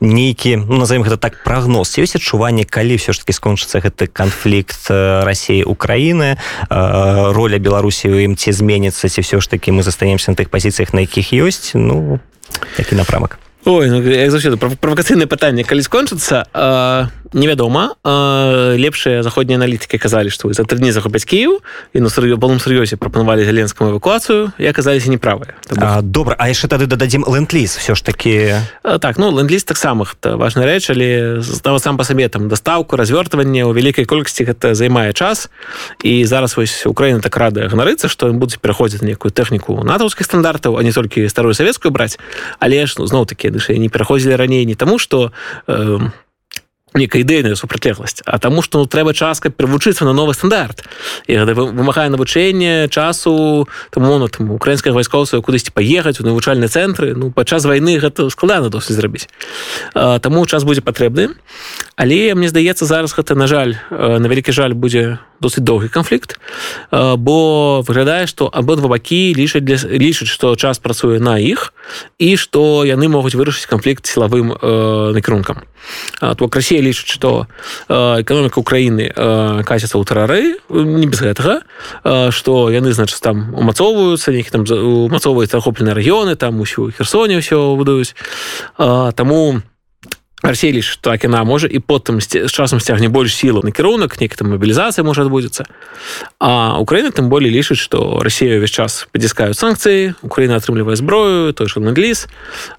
нейкі 0.00 0.56
ну, 0.68 0.76
назовем 0.76 1.02
гэта 1.02 1.16
так 1.16 1.42
прагноз. 1.44 1.96
Ёсць 1.96 2.16
адчуванне 2.16 2.64
калі 2.64 2.96
все 2.96 3.12
ж 3.12 3.24
таки 3.24 3.32
скончыцца 3.32 3.80
гэты 3.80 4.06
канфлікт 4.06 4.90
рассіі 4.90 5.64
Украіны 5.64 6.36
роля 6.68 7.58
беларусі 7.58 8.12
у 8.12 8.20
ім 8.20 8.36
ці 8.36 8.52
зменіцца 8.52 9.08
ці 9.08 9.20
все 9.20 9.40
ж 9.40 9.44
таки 9.48 9.72
мы 9.72 9.82
застанемся 9.82 10.30
на 10.30 10.36
тых 10.36 10.52
пазіцыях 10.52 10.92
на 10.92 11.00
якіх 11.08 11.32
ёсць 11.32 11.72
ну 11.72 12.20
такі 12.76 12.96
напрамак 12.96 13.38
Ой, 13.66 13.90
ну, 13.90 13.98
як 13.98 14.30
заўсёды 14.30 14.54
правакацыйнае 14.56 15.26
пытанне 15.26 15.66
калі 15.66 15.82
скончыцца 15.82 16.46
э, 16.54 17.06
невядома 17.34 17.98
э, 18.04 18.78
лепшыя 18.78 19.26
заходнія 19.26 19.58
аналітыкі 19.58 19.98
казалі 19.98 20.30
што 20.30 20.52
за 20.54 20.62
тры 20.62 20.78
дні 20.78 20.94
захопяць 20.94 21.26
Кіў 21.26 21.58
і 21.92 21.98
на 21.98 22.08
балом 22.38 22.62
сур'ёзе 22.62 22.94
прапанавалі 22.94 23.42
зяленскую 23.42 23.90
эвакуацыю 23.90 24.54
і 24.58 24.66
аказаліся 24.70 25.10
неправыя 25.10 25.58
добра 26.02 26.36
А 26.38 26.46
яшчэ 26.46 26.70
тады 26.70 26.86
дададзім 26.86 27.26
ленд-ліз 27.26 27.74
все 27.74 27.98
ж 27.98 28.04
такі 28.06 28.62
э, 28.86 28.98
так 29.02 29.18
ну 29.18 29.34
ленд-ліз 29.34 29.64
таксама 29.64 30.06
важная 30.22 30.66
рэч 30.70 30.94
але 30.94 31.42
става 31.42 31.82
сам 31.82 31.96
па 31.96 32.04
сабе 32.04 32.28
там 32.28 32.46
дастаўку 32.48 32.94
развёртванне 32.94 33.66
ў 33.66 33.74
вялікай 33.74 34.06
колькасці 34.06 34.46
гэта 34.46 34.78
займае 34.78 35.10
час. 35.12 35.50
І 36.06 36.24
зараз 36.24 36.56
вось 36.56 36.86
Украіна 36.86 37.18
так 37.18 37.36
рада 37.36 37.66
ганарыцца 37.66 38.06
што 38.06 38.30
будуць 38.30 38.62
пераходзіць 38.62 39.02
некую 39.02 39.34
тэхніку 39.34 39.82
натаўскіх 39.82 40.22
стандартаў 40.22 40.78
а 40.78 40.86
не 40.86 40.92
толькі 40.92 41.26
старую 41.26 41.54
савецкую 41.54 41.90
браць 41.90 42.18
але 42.62 42.86
ж 42.86 42.94
ну, 42.98 43.06
зноў 43.10 43.26
такі 43.26 43.55
дышы 43.56 43.78
не 43.80 43.88
пераходзілі 43.88 44.36
раней 44.36 44.68
не 44.68 44.76
таму 44.76 45.00
што 45.02 45.32
э, 45.66 45.98
некая 46.96 47.22
ідэйная 47.22 47.56
супрацьлегласць 47.56 48.26
а 48.26 48.38
таму 48.38 48.62
што 48.62 48.82
ну, 48.82 48.86
трэба 48.86 49.14
час 49.14 49.40
каб 49.40 49.54
перавучыцца 49.56 50.04
на 50.04 50.12
новы 50.12 50.34
стандарт. 50.34 50.84
І 51.26 51.38
гэта 51.38 51.54
вымагае 51.54 52.10
навучэнне 52.10 52.88
часу 52.90 53.68
таму 53.90 54.18
ну, 54.18 54.28
там 54.28 54.50
украінскага 54.50 54.98
вайскоўцаў 54.98 55.42
кудысьці 55.46 55.72
паехаць 55.72 56.20
у 56.20 56.26
навучальныя 56.26 56.68
цэнтры. 56.68 57.14
Ну 57.14 57.30
падчас 57.30 57.64
вайны 57.64 57.98
гэта 58.02 58.28
складана 58.30 58.68
досыць 58.68 58.98
зрабіць. 58.98 59.30
Таму 59.94 60.44
час 60.46 60.64
будзе 60.64 60.82
патрэбны. 60.82 61.38
Але 61.96 62.34
мне 62.34 62.48
здаецца 62.48 62.84
зараз 62.84 63.14
гэта 63.14 63.38
на 63.38 63.46
жаль 63.46 63.78
на 63.90 64.26
вялікі 64.26 64.52
жаль 64.52 64.74
будзе 64.74 65.18
досыць 65.40 65.64
доўгі 65.64 65.88
канфлікт. 65.88 66.40
Бо 66.90 67.80
выглядае 67.86 68.26
што 68.26 68.50
абодва 68.52 68.90
бакі 68.90 69.32
лічаць 69.38 69.64
для 69.64 69.78
лічаць 69.78 70.28
што 70.28 70.56
час 70.56 70.82
працуе 70.82 71.20
на 71.22 71.38
іх 71.38 71.72
і 72.18 72.36
што 72.36 72.84
яны 72.84 73.08
могуць 73.08 73.38
вырашыць 73.38 73.70
канфлікт 73.70 74.06
сілавым 74.06 74.52
э, 74.52 75.12
накірункам. 75.14 75.62
То 76.18 76.50
Росія 76.56 76.80
лічыць 76.86 77.10
што 77.10 77.50
эканоміка 77.90 78.62
Украіны 78.62 79.10
касіцца 79.66 79.98
ў 79.98 80.04
тэрары 80.06 80.42
не 80.70 81.06
без 81.10 81.20
гэтага 81.20 81.66
што 82.30 82.70
яны 82.70 82.94
значыць 82.94 83.20
там 83.20 83.52
умацоўваюцца 83.52 84.30
нейкі 84.30 84.54
там 84.54 84.62
умацоўваюць 84.66 85.50
захопленыя 85.50 85.98
рэгіёны 85.98 86.38
там 86.38 86.60
усю 86.62 86.90
херсоне 86.94 87.42
ўсё 87.42 87.76
будуюць. 87.76 88.14
Таму 88.78 89.60
у 89.60 89.75
Арселі 90.42 90.82
што 90.84 91.16
яна 91.16 91.44
можа 91.48 91.64
і 91.64 91.80
потым 91.80 92.20
з 92.20 92.52
часам 92.52 92.80
сцягне 92.80 93.08
больш 93.08 93.32
сілу 93.32 93.64
накірунак 93.64 94.20
нейкі 94.20 94.36
там 94.36 94.52
мабілізацыя 94.52 95.00
можа 95.00 95.24
адбудзецца 95.24 95.64
а 96.38 96.76
Украіна 96.76 97.08
тым 97.08 97.32
болей 97.32 97.48
лічыць 97.48 97.80
што 97.80 98.20
Росія 98.20 98.60
ўвесь 98.60 98.74
час 98.74 99.08
падзіскаюць 99.16 99.56
санкцыі 99.56 100.12
Украіна 100.20 100.60
атрымлівае 100.60 101.00
зброю 101.00 101.56
той 101.56 101.72
ж 101.72 101.80
англіс 101.80 102.28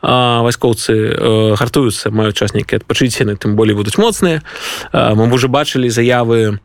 вайскоўцы 0.06 0.94
гартуюцца 1.58 2.14
маюць 2.14 2.38
час 2.38 2.54
нейкі 2.54 2.78
адпачыцены 2.78 3.34
тым 3.42 3.58
болей 3.58 3.74
будуць 3.74 3.98
моцныя 3.98 4.46
мы 4.94 5.26
уже 5.34 5.50
бачылі 5.50 5.90
заявы 5.90 6.62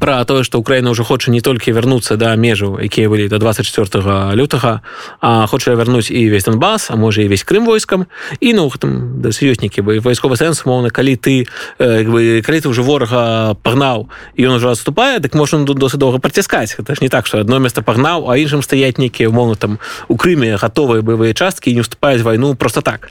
про 0.00 0.24
тое 0.24 0.44
что 0.44 0.58
Украіна 0.58 0.90
уже 0.90 1.04
хоча 1.04 1.30
не 1.30 1.40
толькі 1.40 1.72
вярнуцца 1.72 2.16
да 2.16 2.36
межаў 2.36 2.80
якія 2.80 3.08
былі 3.08 3.28
до 3.28 3.38
24 3.38 4.34
лютага 4.34 4.80
а 5.20 5.46
хоча 5.46 5.74
вярнуць 5.74 6.10
і 6.10 6.30
весь 6.30 6.44
Донбас 6.44 6.90
а 6.90 6.96
можа 6.96 7.22
і 7.22 7.28
весь 7.28 7.44
Крым 7.44 7.66
войскам. 7.66 8.06
І 8.40 8.54
ну 8.54 8.70
там 8.78 9.20
да 9.20 9.28
сёёзнікі 9.28 9.82
бы 9.82 10.00
вайсковы 10.00 10.36
сэнс 10.36 10.64
моўна 10.64 10.90
калі 10.90 11.16
ты 11.16 11.46
бы 11.78 12.42
калі 12.42 12.60
ты 12.60 12.68
уже 12.68 12.82
ворага 12.82 13.54
пагнаў 13.62 14.08
і 14.36 14.46
ён 14.46 14.56
уже 14.56 14.70
отступае 14.70 15.18
дык 15.18 15.34
можна 15.34 15.64
тут 15.66 15.78
досыць 15.78 16.00
доўга 16.00 16.18
праціскаць 16.18 16.76
гэта 16.78 16.94
ж 16.94 16.98
не 17.02 17.08
так 17.08 17.26
что 17.26 17.38
одно 17.38 17.58
место 17.58 17.82
пагнаў 17.82 18.30
а 18.30 18.36
іншым 18.36 18.62
стаять 18.62 18.98
нейкія 18.98 19.28
умоўно 19.28 19.56
там 19.56 19.78
у 20.08 20.16
Крыме 20.16 20.56
гатовыя 20.56 21.02
бывыя 21.02 21.34
часткі 21.34 21.74
не 21.74 21.80
уступаюць 21.80 22.22
вайну 22.22 22.54
просто 22.54 22.80
так. 22.80 23.10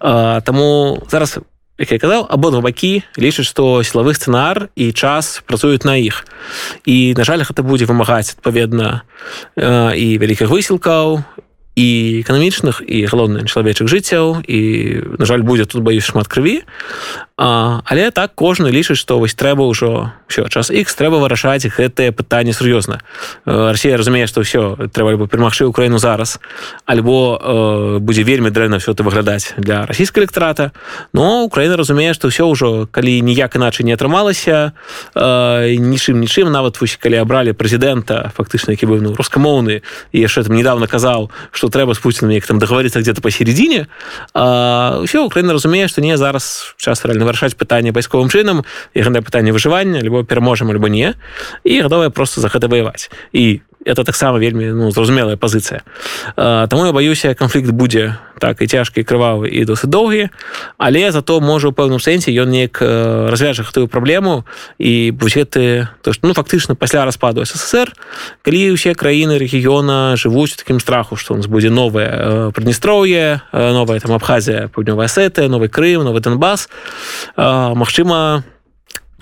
А, 0.00 0.40
таму 0.40 1.02
зараз 1.10 1.38
у 1.38 1.57
як 1.78 1.92
я 1.94 1.98
казаў 2.02 2.26
абодва 2.26 2.60
бакі 2.60 3.06
лічаць 3.14 3.46
што 3.46 3.80
сілавы 3.86 4.14
сцэнар 4.18 4.68
і 4.74 4.90
час 4.92 5.40
працуюць 5.46 5.86
на 5.86 5.94
іх. 5.94 6.26
І 6.84 7.14
на 7.14 7.22
жаль 7.22 7.46
гэта 7.46 7.62
будзе 7.62 7.86
вымагаць 7.86 8.34
адпаведна 8.34 9.06
і 9.56 10.06
вялікіх 10.18 10.50
высілкаў 10.50 11.22
і 11.78 11.88
эканамічных 12.26 12.82
і 12.82 13.06
галоўных 13.06 13.46
чалавечых 13.46 13.86
жыццяў 13.86 14.42
і 14.42 14.58
на 15.14 15.24
жаль 15.30 15.46
будзе 15.46 15.62
тут 15.70 15.86
баюсь 15.86 16.02
шмат 16.02 16.26
крыві 16.26 16.66
а, 17.38 17.86
але 17.86 18.10
так 18.10 18.34
кожны 18.34 18.74
лічыць 18.74 18.98
што 18.98 19.22
вось 19.22 19.38
трэба 19.38 19.62
ўжо 19.62 20.10
все 20.26 20.50
час 20.50 20.74
X 20.74 20.98
трэба 20.98 21.22
вырашаць 21.22 21.70
гэтае 21.70 22.10
пытанне 22.10 22.50
сур'ёзна. 22.50 22.98
Росія 23.46 23.94
разумее 23.94 24.26
што 24.26 24.42
ўсё 24.42 24.90
трэба 24.90 25.14
бы 25.14 25.30
перамагчы 25.30 25.70
Украіну 25.70 26.02
зараз 26.02 26.42
альбо 26.82 27.38
э, 27.38 27.98
будзе 28.02 28.26
вельмі 28.26 28.50
дрэнна 28.50 28.82
все 28.82 28.90
это 28.90 29.06
выглядаць 29.06 29.54
для 29.54 29.86
расійскага 29.86 30.26
электарата 30.26 30.74
но 31.14 31.46
Украіна 31.46 31.78
разумее 31.78 32.10
што 32.10 32.26
ўсё 32.26 32.50
ўжо 32.50 32.90
калі 32.90 33.22
ніяк 33.22 33.54
іначай 33.54 33.86
не 33.86 33.94
атрымалася 33.94 34.74
э, 35.14 35.78
нічым 35.78 36.18
нічым 36.18 36.50
нават 36.50 36.74
вось 36.82 36.98
калі 36.98 37.22
абралі 37.22 37.54
прэзідэнта 37.54 38.34
фактычна 38.34 38.74
які 38.74 38.90
быў 38.90 38.98
ну, 38.98 39.14
рускамоўны 39.14 39.86
і 40.10 40.18
яшчэ 40.18 40.42
там 40.42 40.58
недавно 40.58 40.90
казаў 40.90 41.30
што 41.54 41.67
трэба 41.70 41.94
з 41.94 42.00
пуціным 42.00 42.32
як 42.32 42.46
там 42.46 42.58
даговориться 42.58 43.00
где-то 43.00 43.20
посередине. 43.20 43.86
Ўсё 44.34 45.24
Украіна 45.24 45.52
разумее 45.52 45.88
што 45.88 46.00
не 46.00 46.16
зараз 46.16 46.74
час 46.76 47.04
рэальна 47.04 47.24
вырашаць 47.24 47.54
пытанне 47.54 47.92
бацьковым 47.92 48.28
чынам 48.28 48.64
і 48.94 48.98
гэтае 49.02 49.22
пытанне 49.22 49.52
выжывання 49.52 50.00
альбо 50.00 50.24
пераможам 50.24 50.70
альбо 50.70 50.88
не. 50.88 51.14
І 51.64 51.82
гатовая 51.82 52.10
просто 52.10 52.40
за 52.40 52.48
гэта 52.48 52.68
ваяваць 52.68 53.10
і 53.32 53.60
это 53.84 54.04
таксама 54.04 54.38
вельмі 54.38 54.66
ну, 54.72 54.90
зразумелая 54.90 55.36
пазіцыя. 55.36 55.82
Таму 56.36 56.86
я 56.86 56.92
баюся 56.92 57.34
канфлікт 57.34 57.70
будзе 57.70 58.16
так 58.38 58.62
і 58.62 58.66
цяжкі 58.66 59.02
крывавы 59.02 59.50
і 59.50 59.66
досыць 59.66 59.90
доўгі 59.90 60.30
але 60.78 61.10
зато 61.12 61.40
можа 61.40 61.68
у 61.68 61.74
пэўным 61.74 61.98
сэнсе 61.98 62.30
ён 62.30 62.50
неяк 62.50 62.78
развяжа 62.80 63.66
гэтую 63.66 63.90
праблему 63.90 64.46
і 64.78 65.10
буеты 65.10 65.90
то 66.02 66.14
што 66.14 66.26
ну 66.26 66.34
фактычна 66.34 66.78
пасля 66.78 67.04
распаду 67.04 67.44
ссср 67.44 67.92
калі 68.46 68.78
ўсе 68.78 68.94
краіны 68.94 69.38
рэгіёна 69.42 70.14
жывуць 70.14 70.54
такім 70.54 70.78
страху 70.80 71.18
што 71.18 71.34
у 71.34 71.36
нас 71.42 71.50
будзе 71.50 71.70
новае 71.70 72.54
прыднестроўе 72.54 73.42
новая 73.52 73.98
там 74.00 74.14
абхазія 74.14 74.70
паўднёвая 74.70 75.10
сеты 75.10 75.50
новы 75.50 75.68
Крым 75.68 76.06
новы 76.06 76.20
Донбас 76.20 76.68
Мачыма 77.36 78.46
у 78.46 78.57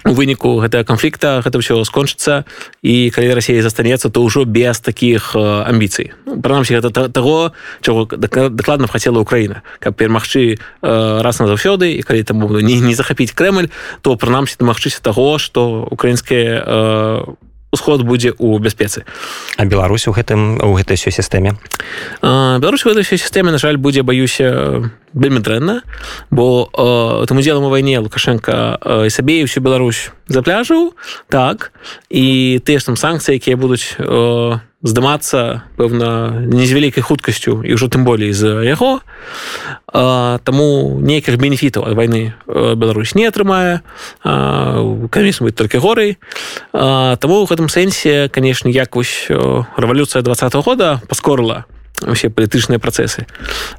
выніку 0.06 0.62
гэтага 0.62 0.86
канфлікта 0.86 1.42
гэта 1.42 1.58
ўсё 1.58 1.82
скончыцца. 1.82 2.46
І 2.82 3.10
калі 3.10 3.34
Росія 3.34 3.62
застанецца 3.62 4.10
то 4.10 4.22
ўжо 4.22 4.46
без 4.46 4.78
таких 4.80 5.34
амбіцый. 5.34 6.14
Ну, 6.26 6.38
прынамсі 6.40 6.78
гэта 6.78 7.10
таго 7.10 7.52
чаго 7.82 8.06
дакладна 8.06 8.86
хацела 8.86 9.18
Украіна. 9.18 9.62
Каб 9.78 9.98
перамагчы 9.98 10.58
раз 10.82 11.40
на 11.40 11.46
заўсёды 11.46 11.98
і 11.98 12.02
калі 12.02 12.22
там 12.22 12.38
не, 12.62 12.80
не 12.80 12.94
захапіць 12.94 13.32
Крemль 13.32 13.68
то 14.02 14.16
прынамсі 14.16 14.56
дамагчыся 14.58 15.02
таго 15.02 15.38
што 15.38 15.88
украінскія 15.90 17.26
сход 17.74 18.02
будзе 18.02 18.34
у 18.38 18.58
бяспецы. 18.58 19.04
А 19.56 19.64
Беларусь 19.64 20.08
у 20.08 20.12
гэтым 20.12 20.62
у 20.62 20.74
гэтай 20.74 20.96
все 20.96 21.10
сістэме? 21.10 21.56
Беларусь 22.22 22.86
у 22.86 22.90
этой 22.90 23.04
сістэме 23.04 23.50
на 23.50 23.58
жаль 23.58 23.76
будзе 23.76 24.02
баюся 24.02 24.90
вельмі 25.12 25.40
дрэнна 25.40 25.82
бо 26.30 26.68
э, 26.72 27.26
там 27.26 27.38
удзелам 27.38 27.64
у 27.64 27.70
вайне 27.70 27.98
лукашенко 27.98 29.06
і 29.06 29.10
сабе 29.10 29.40
і 29.40 29.48
всю 29.48 29.62
Беларусь 29.62 30.10
запляжыў 30.28 30.92
так 31.28 31.72
і 32.10 32.60
тыя 32.64 32.78
ж 32.78 32.86
там 32.86 32.96
санкцыі 32.96 33.40
якія 33.40 33.56
будуць 33.56 33.96
у 33.98 34.56
э, 34.56 34.60
здымацца 34.86 35.66
пэўна 35.76 36.40
не 36.46 36.64
з 36.66 36.72
вялікай 36.72 37.02
хуткасцю 37.02 37.60
і 37.66 37.74
ўжо 37.74 37.90
тым 37.92 38.06
болей 38.06 38.32
з 38.32 38.64
яго. 38.64 39.02
Таму 39.92 40.68
нейкіх 41.02 41.36
бенефітаў 41.36 41.90
ад 41.90 41.94
вайны 41.98 42.34
Беларусь 42.46 43.14
не 43.18 43.26
атрымае. 43.28 43.82
Каміс 44.22 45.42
быць 45.42 45.58
толькі 45.58 45.82
горай. 45.82 46.16
Таму 46.72 47.42
ў 47.42 47.48
гэтым 47.50 47.68
сэнсе 47.68 48.30
канешне 48.32 48.72
як 48.72 48.96
вось 48.96 49.28
рэвалюцыя 49.28 50.22
два 50.22 50.34
-го 50.34 50.62
года 50.62 51.02
паскорыла 51.08 51.66
усе 52.04 52.28
палітычныя 52.28 52.76
працэсы 52.76 53.24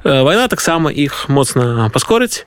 вайна 0.02 0.48
таксама 0.48 0.90
іх 0.90 1.28
моцна 1.28 1.86
паскорыць 1.94 2.46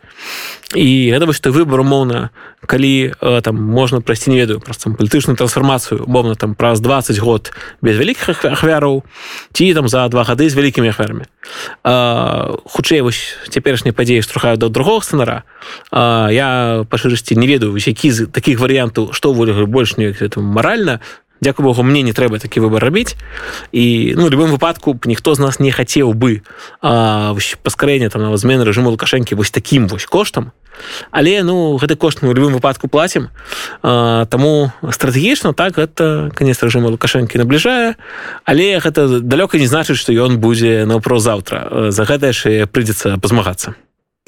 і 0.75 1.11
гэта 1.11 1.25
вось 1.25 1.39
той 1.39 1.55
выбор 1.55 1.81
умоўна 1.83 2.31
калі 2.67 3.15
там 3.43 3.55
можна 3.55 4.01
прайсці 4.01 4.31
не 4.31 4.39
ведаю 4.39 4.59
просто 4.59 4.91
палітычную 4.91 5.39
трансфармацыю 5.39 6.03
умоўна 6.03 6.35
там 6.35 6.55
праз 6.55 6.83
20 6.83 7.19
год 7.19 7.51
без 7.81 7.95
вялікіх 7.95 8.43
ахвяраў 8.45 9.03
ці 9.53 9.73
там 9.73 9.87
за 9.87 10.07
два 10.11 10.23
гады 10.23 10.49
з 10.49 10.55
вялікімі 10.55 10.91
ахвярамі 10.91 11.25
хутчэй 12.67 13.01
вось 13.01 13.39
цяперашнія 13.47 13.95
падзеі 13.95 14.21
штурхаюць 14.21 14.59
да 14.59 14.67
другого 14.67 14.99
сцэнара 14.99 15.47
я 15.91 16.83
па 16.83 16.97
шырасці 16.99 17.39
не 17.39 17.47
ведаю 17.47 17.79
які 17.79 18.11
з 18.11 18.27
такіх 18.27 18.59
варыянтаў 18.59 19.15
што 19.15 19.31
волі 19.31 19.55
больш 19.71 19.95
не 19.95 20.11
маральна 20.35 20.99
Дякую 21.41 21.65
Богу 21.65 21.83
мне 21.83 22.01
не 22.05 22.13
трэба 22.13 22.37
такі 22.37 22.61
выбор 22.61 22.85
рабіць. 22.85 23.17
І 23.73 24.13
ну 24.15 24.29
любым 24.29 24.53
выпадку 24.53 24.93
ніхто 25.05 25.33
з 25.33 25.39
нас 25.39 25.59
не 25.59 25.71
хацеў 25.73 26.13
бы 26.13 26.45
паскарэння 26.81 28.09
там 28.13 28.21
нават 28.21 28.37
змены 28.37 28.61
рэжыму 28.61 28.93
лукашэнкі 28.93 29.33
вось 29.33 29.49
такім 29.49 29.87
вось 29.89 30.05
коштам. 30.05 30.53
Але 31.09 31.41
ну 31.41 31.81
гэты 31.81 31.97
кошт 31.97 32.21
мы 32.21 32.29
ў 32.29 32.37
любым 32.37 32.53
выпадку 32.53 32.85
плацім. 32.85 33.33
Таму 33.81 34.69
стратэгічна 34.85 35.57
так 35.57 35.81
гэта 35.81 36.29
канец 36.37 36.61
рэжыму 36.61 36.93
лукашэнкі 36.93 37.41
набліжае. 37.41 37.97
Але 38.45 38.77
гэта 38.77 39.19
далёка 39.19 39.57
не 39.57 39.65
значыць 39.65 39.97
што 39.97 40.13
ён 40.13 40.37
будзе 40.37 40.85
наўпрозаўтра. 40.85 41.89
За 41.89 42.05
гэта 42.05 42.29
яшчэ 42.29 42.69
прыйдзецца 42.69 43.17
пазмагацца 43.17 43.73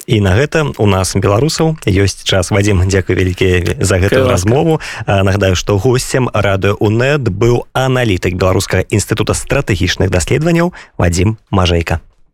і 0.06 0.20
на 0.20 0.34
гэта 0.36 0.66
у 0.78 0.86
нас 0.86 1.16
беларусаў 1.16 1.76
ёсць 1.86 2.24
час. 2.24 2.50
Вадзім 2.50 2.84
дзякуй 2.88 3.16
вялікі 3.16 3.80
за 3.80 3.98
гэтую 3.98 4.28
размову. 4.28 4.80
Нагадаю 5.06 5.56
што 5.56 5.78
госцем 5.78 6.28
радыё 6.32 6.76
унет 6.80 7.28
быў 7.28 7.66
аналітык 7.72 8.34
беларускага 8.34 8.84
інстытута 8.88 9.34
стратэгічных 9.34 10.10
даследаванняў 10.10 10.72
вадзім 10.98 11.38
мажэйка 11.50 12.00